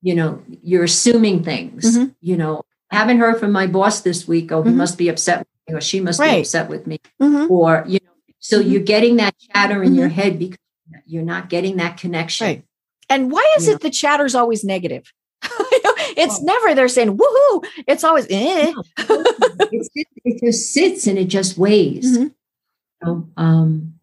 [0.02, 1.96] You know, you're assuming things.
[1.96, 2.14] Mhm.
[2.20, 4.52] You know, I haven't heard from my boss this week.
[4.52, 4.74] Oh, he Mhm.
[4.76, 6.36] must be upset with me, or she must Right.
[6.36, 6.98] be upset with me.
[7.20, 7.50] Mhm.
[7.50, 8.70] Or, you know, so Mhm.
[8.70, 10.58] you're getting that chatter in your head because
[11.06, 12.46] you're not getting that connection.
[12.46, 12.64] Right.
[13.08, 13.74] And why is Yeah.
[13.74, 15.12] it the chatter's always negative?
[16.16, 16.44] It's Oh.
[16.44, 17.64] never they're saying woohoo.
[17.88, 18.72] It's always eh.
[18.72, 18.82] No,
[19.72, 22.16] it's just, it just sits and it just weighs.
[22.16, 22.22] Mhm.
[22.22, 22.34] You
[23.04, 23.28] know?
[23.36, 23.93] um,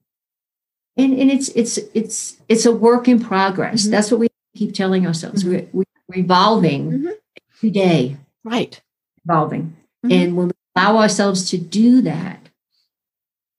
[0.98, 3.86] and and it's it's it's it's a work in progress.
[3.88, 3.92] Mhm.
[3.92, 5.44] That's what we keep telling ourselves.
[5.44, 5.50] Mhm.
[5.74, 7.12] We're, we're evolving Mhm.
[7.58, 8.82] every day, Right.
[9.26, 9.76] evolving.
[10.06, 10.12] Mhm.
[10.14, 12.50] And when we allow ourselves to do that,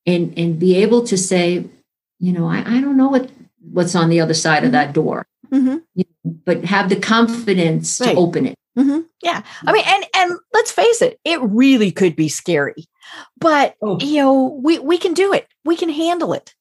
[0.06, 1.64] and and be able to say,
[2.18, 3.30] you know, I, I don't know what
[3.72, 5.82] what's on the other side of that door, Mhm.
[6.44, 8.12] but have the confidence Right.
[8.12, 8.54] to open it.
[9.22, 9.42] Yeah.
[9.66, 12.86] I mean, and and let's face it, it really could be scary.
[13.38, 13.98] But Oh.
[14.00, 15.46] you know, we we can do it.
[15.64, 16.54] We can handle it.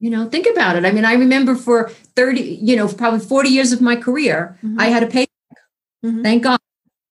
[0.00, 0.84] You know, think about it.
[0.86, 4.76] I mean, I remember for 30, you know, probably 40 years of my career, Mhm.
[4.78, 5.26] I had a pay.
[6.04, 6.22] Mhm.
[6.22, 6.58] Thank God.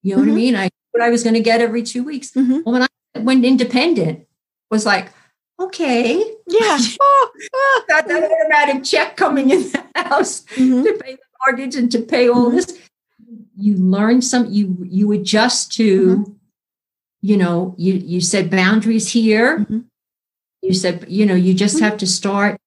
[0.01, 0.31] You know what Mhm.
[0.31, 0.55] I mean?
[0.55, 2.31] I what I was going to get every two weeks.
[2.31, 2.63] Mhm.
[2.65, 4.25] Well, when I went independent,
[4.71, 5.09] was like,
[5.59, 6.17] okay,
[6.47, 6.79] Yeah.
[6.99, 7.83] Oh, ah.
[7.87, 10.83] got that automatic check coming in the house Mhm.
[10.83, 12.75] to pay the mortgage and to pay all this.
[13.55, 14.47] You learn some.
[14.49, 16.25] You you adjust to.
[17.21, 19.67] You know, you you set boundaries here.
[20.63, 22.57] You said, you know, you just have to start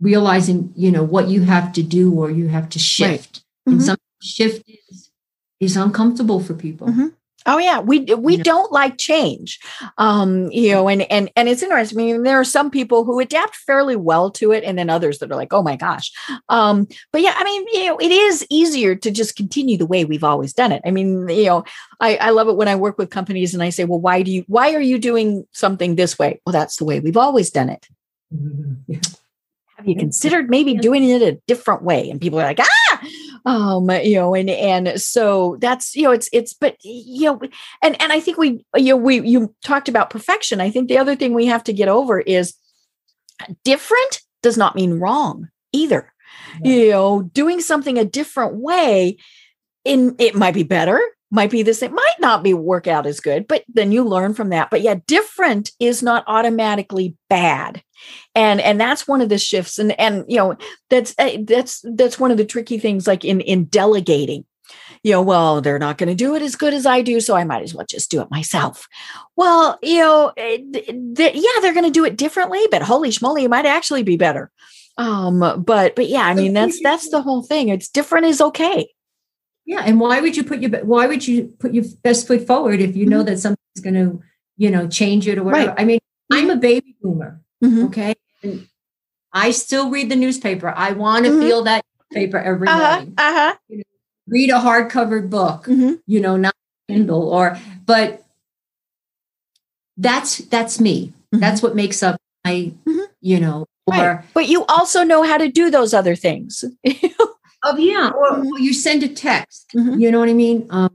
[0.00, 3.42] realizing, you know, what you have to do or you have to shift.
[3.66, 3.84] And Mhm.
[3.84, 5.10] some shift is
[5.60, 6.88] is uncomfortable for people.
[6.88, 7.12] Mhm.
[7.46, 9.60] Oh yeah, we we don't like change,
[9.98, 11.98] um, you know, and and and it's interesting.
[11.98, 15.18] I mean, there are some people who adapt fairly well to it, and then others
[15.18, 16.10] that are like, "Oh my gosh!"
[16.48, 20.06] Um, but yeah, I mean, you know, it is easier to just continue the way
[20.06, 20.80] we've always done it.
[20.86, 21.64] I mean, you know,
[22.00, 24.30] I I love it when I work with companies and I say, "Well, why do
[24.30, 27.68] you why are you doing something this way?" Well, that's the way we've always done
[27.68, 27.86] it.
[28.86, 29.00] Yeah.
[29.84, 32.08] Have you considered maybe doing it a different way?
[32.08, 33.06] And people are like, ah,
[33.44, 37.40] um, you know, and and so that's you know, it's it's but you know,
[37.82, 40.58] and and I think we you know we you talked about perfection.
[40.58, 42.54] I think the other thing we have to get over is
[43.62, 46.10] different does not mean wrong either.
[46.62, 46.72] Yeah.
[46.72, 49.18] You know, doing something a different way
[49.84, 50.98] in it might be better,
[51.34, 54.34] might be the same, might not be work out as good, but then you learn
[54.34, 54.70] from that.
[54.70, 57.82] But yeah, different is not automatically bad.
[58.34, 59.78] And and that's one of the shifts.
[59.78, 60.56] And and you know,
[60.90, 64.44] that's eh, that's that's one of the tricky things like in in delegating
[65.02, 67.36] you know, well, they're not going to do it as good as I do, so
[67.36, 68.88] I might as well just do it myself.
[69.36, 73.50] Well, you know, eh, yeah, they're going to do it differently, but holy schmoly, it
[73.50, 74.50] might actually be better.
[74.96, 77.68] Um, but but yeah, I mean, that's that's the whole thing.
[77.68, 78.88] It's different is okay.
[79.66, 82.80] Yeah, and why would you put your why would you put your best foot forward
[82.80, 83.26] if you know mm-hmm.
[83.26, 84.22] that something's going to
[84.56, 85.70] you know change it or whatever?
[85.70, 85.80] Right.
[85.80, 86.00] I mean,
[86.30, 87.86] I'm a baby boomer, mm-hmm.
[87.86, 88.68] okay, and
[89.32, 90.68] I still read the newspaper.
[90.68, 91.40] I want to mm-hmm.
[91.40, 93.14] feel that paper every uh-huh, morning.
[93.16, 93.54] Uh-huh.
[93.68, 93.84] You know,
[94.26, 95.94] read a hardcover book, mm-hmm.
[96.06, 96.54] you know, not
[96.88, 98.24] Kindle or but
[99.96, 101.08] that's that's me.
[101.32, 101.40] Mm-hmm.
[101.40, 103.00] That's what makes up my, mm-hmm.
[103.20, 104.24] you know, or right.
[104.34, 106.64] but you also know how to do those other things.
[107.64, 108.62] oh yeah, or mm-hmm.
[108.62, 109.70] you send a text.
[109.74, 109.98] Mm-hmm.
[110.00, 110.66] You know what I mean?
[110.70, 110.90] Um,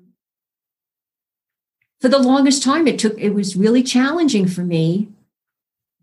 [1.99, 5.09] for the longest time, it took it was really challenging for me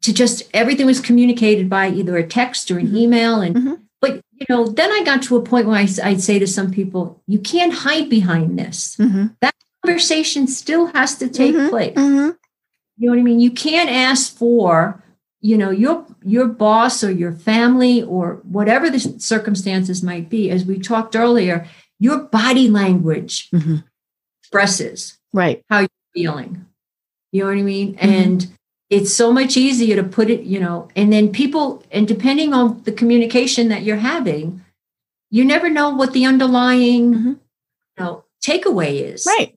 [0.02, 2.96] to just everything was communicated by either a text or an mm-hmm.
[2.96, 6.38] email and but you know, then I got to a point where I, would say
[6.38, 8.96] to some people, "You can't hide behind this.
[8.96, 9.26] Mm-hmm.
[9.40, 9.54] That
[9.84, 11.70] conversation still has to take mm-hmm.
[11.70, 12.30] place." Mm-hmm.
[12.98, 13.40] You know what I mean?
[13.40, 15.02] You can't ask for,
[15.46, 20.50] you know, your your boss or your family or whatever the circumstances might be.
[20.50, 21.68] As we talked earlier,
[22.00, 23.76] your body language mm-hmm.
[24.42, 26.66] expresses right how you're feeling.
[27.30, 27.94] You know what I mean?
[27.94, 28.08] Mm-hmm.
[28.08, 28.46] And
[28.90, 32.82] it's so much easier to put it, you know, and then people, and depending on
[32.82, 34.64] the communication that you're having,
[35.30, 37.28] you never know what the underlying, mm-hmm.
[37.28, 39.26] you know, takeaway is.
[39.26, 39.56] Right.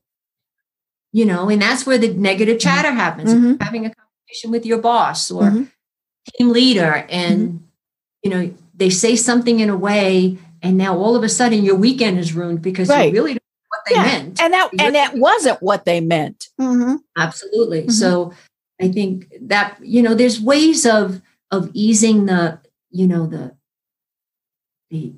[1.11, 2.69] You know, and that's where the negative mm-hmm.
[2.69, 3.33] chatter happens.
[3.33, 3.63] Mm-hmm.
[3.63, 5.63] Having a conversation with your boss or mm-hmm.
[6.37, 7.57] Team leader, and, mm-hmm.
[8.23, 11.75] you know, they say something in a way, and now all of a sudden your
[11.75, 13.07] weekend is ruined because right.
[13.07, 14.03] you really don't know what they yeah.
[14.03, 14.41] meant.
[14.41, 16.49] And that, and that wasn't what they meant.
[16.59, 16.95] Mm-hmm.
[17.17, 17.89] Absolutely.
[17.89, 18.33] So,
[18.81, 21.21] I think that you know there's ways of
[21.51, 22.59] of easing the
[22.91, 23.55] you know the
[24.89, 25.13] the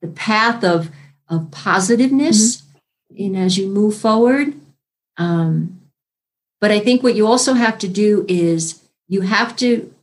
[0.00, 0.90] the path of
[1.28, 3.16] of positiveness mm-hmm.
[3.16, 4.54] in as you move forward.
[5.16, 5.80] Um,
[6.60, 9.93] but I think what you also have to do is you have to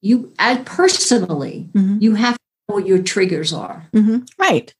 [0.00, 1.98] you as personally mm-hmm.
[2.00, 3.88] you have to know what your triggers are.
[3.92, 4.24] Mm-hmm.
[4.38, 4.74] Right.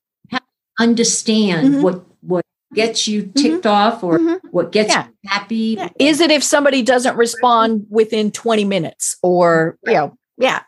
[0.79, 1.83] understand mm-hmm.
[1.83, 2.45] what what
[2.75, 3.33] gets you mm-hmm.
[3.33, 4.47] ticked off or mm-hmm.
[4.51, 5.07] what gets yeah.
[5.07, 5.77] you happy.
[5.79, 5.89] Yeah.
[5.99, 10.63] Is it if somebody doesn't respond within 20 minutes or, you know, yeah.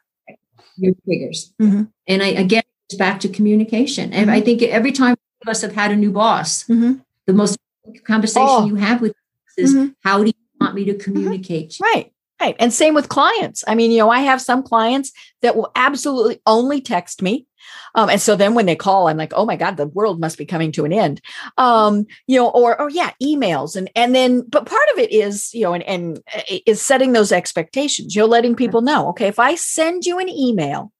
[0.76, 1.52] Your triggers.
[1.60, 1.84] Mm-hmm.
[2.08, 4.12] And I, again, it's back to communication.
[4.12, 7.00] And I think every time of us have had a new boss, the
[7.32, 7.58] most
[8.04, 8.66] conversation oh.
[8.66, 9.14] you have with
[9.56, 11.76] is how do you want me to communicate?
[11.80, 12.12] Right.
[12.40, 12.56] Right.
[12.58, 13.62] And same with clients.
[13.68, 15.12] I mean, you know, I have some clients
[15.42, 17.46] that will absolutely only text me
[17.94, 20.38] um, and so then when they call, I'm like, oh my God, the world must
[20.38, 21.20] be coming to an end.
[21.58, 23.76] Um, you know, or or yeah, emails.
[23.76, 27.12] And and then but part of it is, you know, and, and uh, is setting
[27.12, 30.92] those expectations, you know, letting people know, okay, if I send you an email,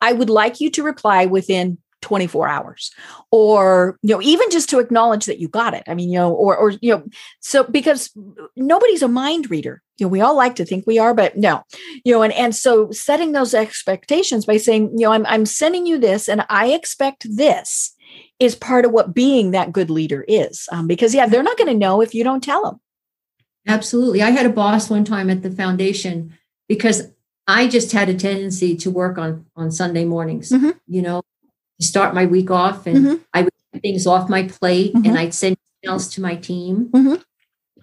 [0.00, 2.90] I would like you to reply within 24 hours
[3.30, 6.32] or you know even just to acknowledge that you got it i mean you know
[6.32, 7.02] or or you know
[7.40, 8.10] so because
[8.56, 11.62] nobody's a mind reader you know we all like to think we are but no
[12.04, 15.86] you know and and so setting those expectations by saying you know i'm i'm sending
[15.86, 17.94] you this and i expect this
[18.38, 21.72] is part of what being that good leader is um, because yeah they're not going
[21.72, 22.80] to know if you don't tell them
[23.66, 26.36] absolutely i had a boss one time at the foundation
[26.68, 27.12] because
[27.46, 30.50] I just had a tendency to work on on Sunday mornings.
[30.50, 30.70] Mm-hmm.
[30.86, 31.22] You know,
[31.82, 33.22] start my week off and mm-hmm.
[33.32, 35.06] I would get things off my plate mm-hmm.
[35.06, 36.90] and I'd send emails to my team.
[36.92, 37.14] Mm-hmm.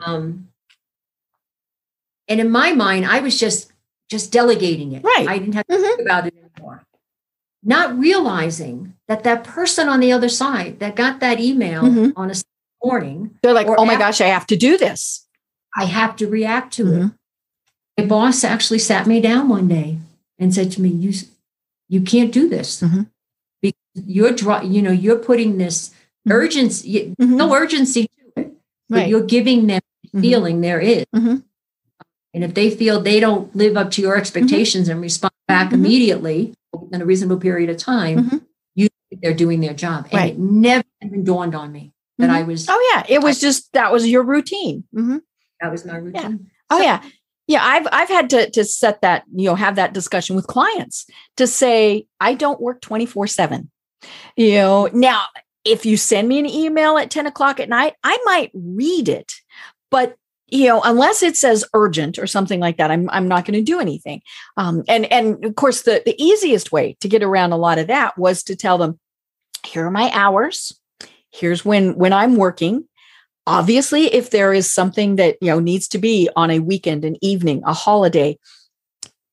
[0.06, 0.50] Um,
[2.28, 3.72] and in my mind, I was just
[4.10, 5.04] just delegating it.
[5.04, 5.28] Right.
[5.28, 6.08] I didn't have to think mm-hmm.
[6.08, 6.84] about it anymore.
[7.62, 12.10] Not realizing that that person on the other side that got that email mm-hmm.
[12.16, 12.36] on a
[12.84, 15.28] morning, they're like, "Oh my after, gosh, I have to do this.
[15.78, 17.08] I have to react to it." Mm-hmm.
[17.97, 19.97] My boss actually sat me down one day
[20.38, 21.14] and said to me, "You,
[21.89, 22.82] you can't do this
[23.93, 26.32] you're draw, you know, you're putting this mm-hmm.
[26.32, 27.36] urgency, mm-hmm.
[27.36, 28.53] no urgency to it,
[28.89, 29.07] but right.
[29.10, 30.22] you're giving them mm-hmm.
[30.22, 31.05] feeling there is.
[31.16, 31.38] Mm-hmm.
[32.34, 34.22] And if they feel they don't live up to your mm-hmm.
[34.22, 36.53] expectations and respond back immediately
[36.91, 38.45] in a reasonable period of time,
[38.76, 38.88] you
[39.22, 40.05] they're doing their job.
[40.12, 40.34] And right.
[40.34, 42.68] it never even dawned on me that I was.
[42.70, 44.84] Oh yeah, it was I, just that was your routine.
[45.62, 46.22] That was my routine.
[46.22, 46.55] Yeah.
[46.70, 47.03] Oh so, yeah,
[47.50, 51.06] yeah i've i've had to to set that you know have that discussion with clients
[51.36, 53.70] to say i don't work 24 7
[54.36, 55.26] you know, now
[55.66, 59.34] if you send me an email at 10 o'clock at night, I might read it,
[59.91, 60.16] but
[60.52, 63.62] you know, unless it says urgent or something like that, I'm I'm not going to
[63.62, 64.24] do anything.
[64.58, 67.86] Um, and and of course, the the easiest way to get around a lot of
[67.86, 69.00] that was to tell them,
[69.64, 70.74] here are my hours.
[71.32, 72.88] Here's when when I'm working.
[73.48, 77.16] Obviously if there is something that you know needs to be on a weekend an
[77.22, 78.38] evening a holiday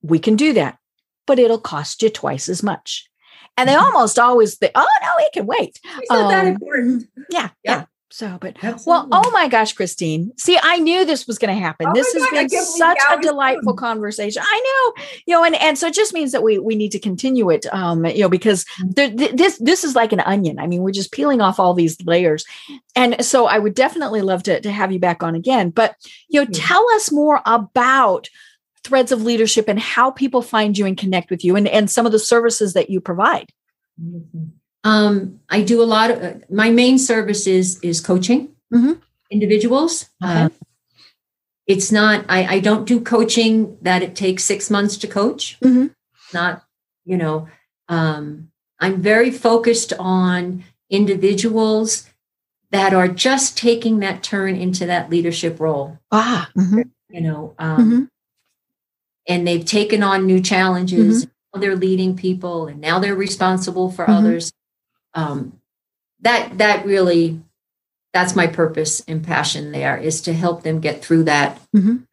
[0.03, 0.79] we can do that
[1.27, 3.09] but it'll cost you twice as much
[3.57, 3.83] and they Mhm.
[3.83, 7.09] almost always think oh no it can wait It's not that Um, important.
[7.31, 7.79] yeah Yeah.
[7.81, 7.85] yeah
[8.17, 8.57] so but
[8.87, 10.33] well oh my gosh christine.
[10.39, 11.87] See i knew this was going to happen.
[11.89, 14.43] Oh this has God, been such a delightful conversation.
[14.43, 14.59] I
[14.97, 17.51] know you know and and so it just means that we we need to continue
[17.51, 18.95] it um you know because Mm.
[18.95, 20.59] there, th- this this is like an onion.
[20.59, 22.47] I mean we're just peeling off all these layers.
[22.95, 25.69] And so i would definitely love to, to have you back on again.
[25.69, 25.95] But
[26.29, 26.59] you know Yeah.
[26.67, 28.31] tell us more about
[28.83, 32.07] threads of leadership and how people find you and connect with you and, and some
[32.07, 33.53] of the services that you provide
[34.87, 39.01] Um, I do a lot of uh, my main service is is coaching Mhm.
[39.31, 40.07] individuals.
[40.23, 40.43] Okay.
[40.45, 40.49] Uh,
[41.67, 45.59] it's not I, I don't do coaching that it takes six months to coach.
[45.61, 45.91] Mhm.
[46.33, 46.63] Not
[47.05, 47.49] you know
[47.89, 52.09] um, I'm very focused on individuals
[52.71, 55.99] that are just taking that turn into that leadership role.
[56.13, 58.09] ah mhm, You know, um, mhm,
[59.29, 61.27] and they've taken on new challenges.
[61.55, 64.19] Now They're leading people, and now they're responsible for Mhm.
[64.19, 64.53] others.
[65.17, 65.59] Um,
[66.21, 67.41] that that really,
[68.13, 69.73] that's my purpose and passion.
[69.73, 72.05] There is to help them get through that Mhm.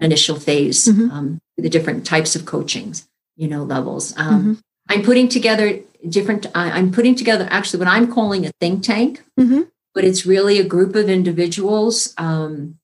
[0.00, 1.10] initial phase, Mhm.
[1.10, 3.06] um, the different types of coachings,
[3.36, 4.12] you know, levels.
[4.16, 4.60] Um, Mhm.
[4.90, 5.78] I'm putting together
[6.08, 6.46] different.
[6.54, 9.68] I, I'm putting together actually what I'm calling a think tank mhm.
[9.94, 12.74] but it's really a group of individuals um,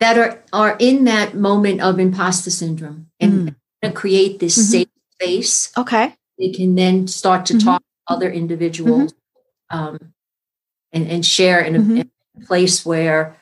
[0.00, 3.94] that are are in that moment of imposter syndrome and Mm.
[3.94, 4.70] create this Mhm.
[4.70, 5.70] safe space.
[5.76, 7.64] okay They can then start to Mhm.
[7.64, 9.14] talk other individuals
[9.70, 9.98] um,
[10.92, 11.98] and and share in a, Mhm.
[12.00, 12.10] in
[12.42, 13.36] a place where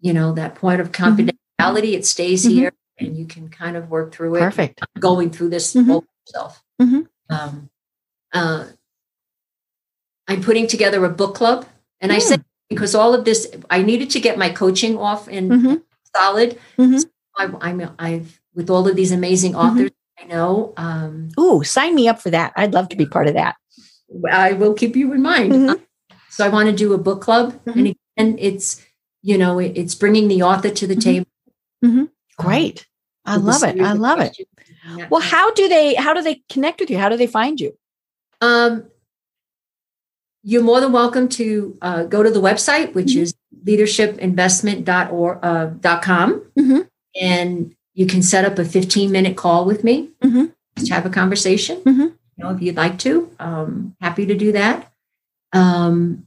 [0.00, 2.50] you know that point of confidentiality it stays Mhm.
[2.50, 6.62] here and you can kind of work through it perfect going through this yourself.
[7.28, 7.68] Um,
[8.32, 8.66] uh,
[10.28, 11.66] I'm putting together a book club,
[12.00, 15.82] and I said because all of this, I needed to get my coaching off and
[16.16, 16.58] solid.
[16.78, 17.04] Mhm.
[17.36, 19.66] I, I'm I've with all of these amazing Mm-hmm.
[19.78, 20.72] authors I know.
[20.78, 22.52] Um, Ooh, sign me up for that.
[22.56, 23.56] I'd love to be part of that.
[24.30, 25.52] I will keep you in mind.
[25.52, 25.68] Mhm.
[25.70, 25.76] Uh,
[26.30, 27.72] so I want to do a book club, Mhm.
[27.76, 28.82] and again, it's
[29.22, 31.00] you know it's bringing the author to the Mhm.
[31.00, 31.26] table.
[31.84, 32.08] Mhm.
[32.38, 32.86] Great.
[33.24, 33.80] I love it.
[33.80, 34.36] I love it.
[35.10, 36.98] Well, how do they how do they connect with you?
[36.98, 37.76] How do they find you?
[38.40, 38.84] Um,
[40.44, 43.22] you're more than welcome to uh, go to the website, which Mhm.
[43.22, 43.34] is
[43.64, 46.88] leadershipinvestment.org, uh, dot com, Mhm.
[47.20, 50.52] and you can set up a 15 minute call with me, Mhm.
[50.78, 51.80] just have a conversation.
[52.46, 54.92] Know, if you'd like to, um, happy to do that.
[55.52, 56.26] Um,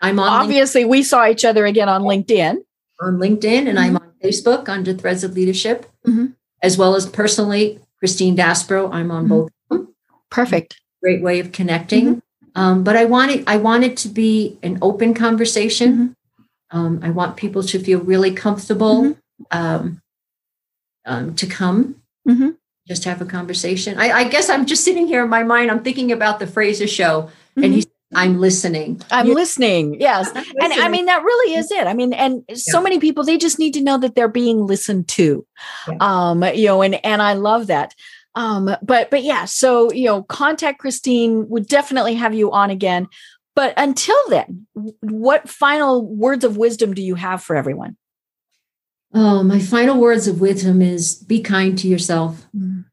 [0.00, 2.58] I'm on, Obviously, we saw each other again on LinkedIn.
[3.00, 6.34] on LinkedIn and I'm on Facebook under Threads of Leadership, Mhm.
[6.62, 8.92] as well as personally, Christine Daspro.
[8.92, 9.28] I'm on Mhm.
[9.28, 9.50] both.
[9.70, 9.94] of them.
[10.30, 10.80] Perfect.
[11.00, 12.06] great way of connecting.
[12.16, 12.60] Mm-hmm.
[12.60, 15.92] Um, but I want it, I want it to be an open conversation.
[16.72, 16.76] Mm-hmm.
[16.76, 19.16] Um, I want people to feel really comfortable Mhm.
[19.52, 20.02] um,
[21.06, 21.94] um, to come.
[22.88, 23.98] Just have a conversation.
[23.98, 25.70] I, I guess I'm just sitting here in my mind.
[25.70, 27.74] I'm thinking about the Frasier show, and Mhm.
[27.74, 29.02] he's I'm listening.
[29.10, 30.00] I'm listening.
[30.00, 30.30] Yes.
[30.34, 31.86] I'm And I mean, that really is it.
[31.86, 35.08] I mean, and so many people, they just need to know that they're being listened
[35.08, 35.46] to.
[35.86, 35.96] Yeah.
[36.00, 37.94] Um, you know, and and I love that.
[38.34, 43.08] Um, but but yeah, so you know, contact Christine would definitely have you on again.
[43.54, 44.66] But until then,
[45.00, 47.98] what final words of wisdom do you have for everyone?
[49.14, 52.46] Oh, my final words of wisdom is: be kind to yourself.
[52.56, 52.84] Mm.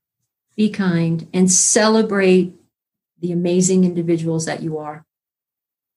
[0.55, 2.53] Be kind and celebrate
[3.20, 5.05] the amazing individuals that you are.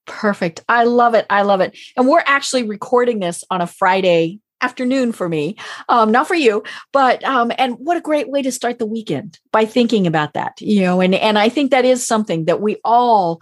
[0.06, 0.64] Perfect.
[0.68, 1.26] I love it.
[1.30, 1.76] I love it.
[1.96, 5.56] And we're actually recording this on a Friday afternoon for me,
[5.88, 9.38] um, not for you, but um, and what a great way to start the weekend
[9.52, 12.78] by thinking about that, you know, and and I think that is something that we
[12.84, 13.40] all,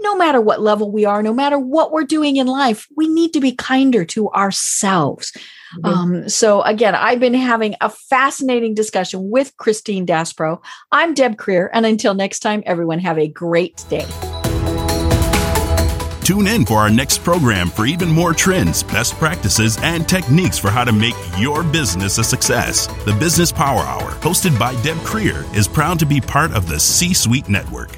[0.00, 3.32] no matter what level we are, no matter what we're doing in life, we need
[3.32, 5.32] to be kinder to ourselves.
[5.84, 10.62] Um, so again, I've been having a fascinating discussion with Christine Daspro.
[10.92, 14.06] I'm Deb Krier, and until next time, everyone have a great day.
[16.22, 20.70] Tune in for our next program for even more trends, best practices, and techniques for
[20.70, 22.86] how to make your business a success.
[23.04, 26.78] The Business Power Hour, hosted by Deb Krier, is proud to be part of the
[26.78, 27.97] C Suite Network.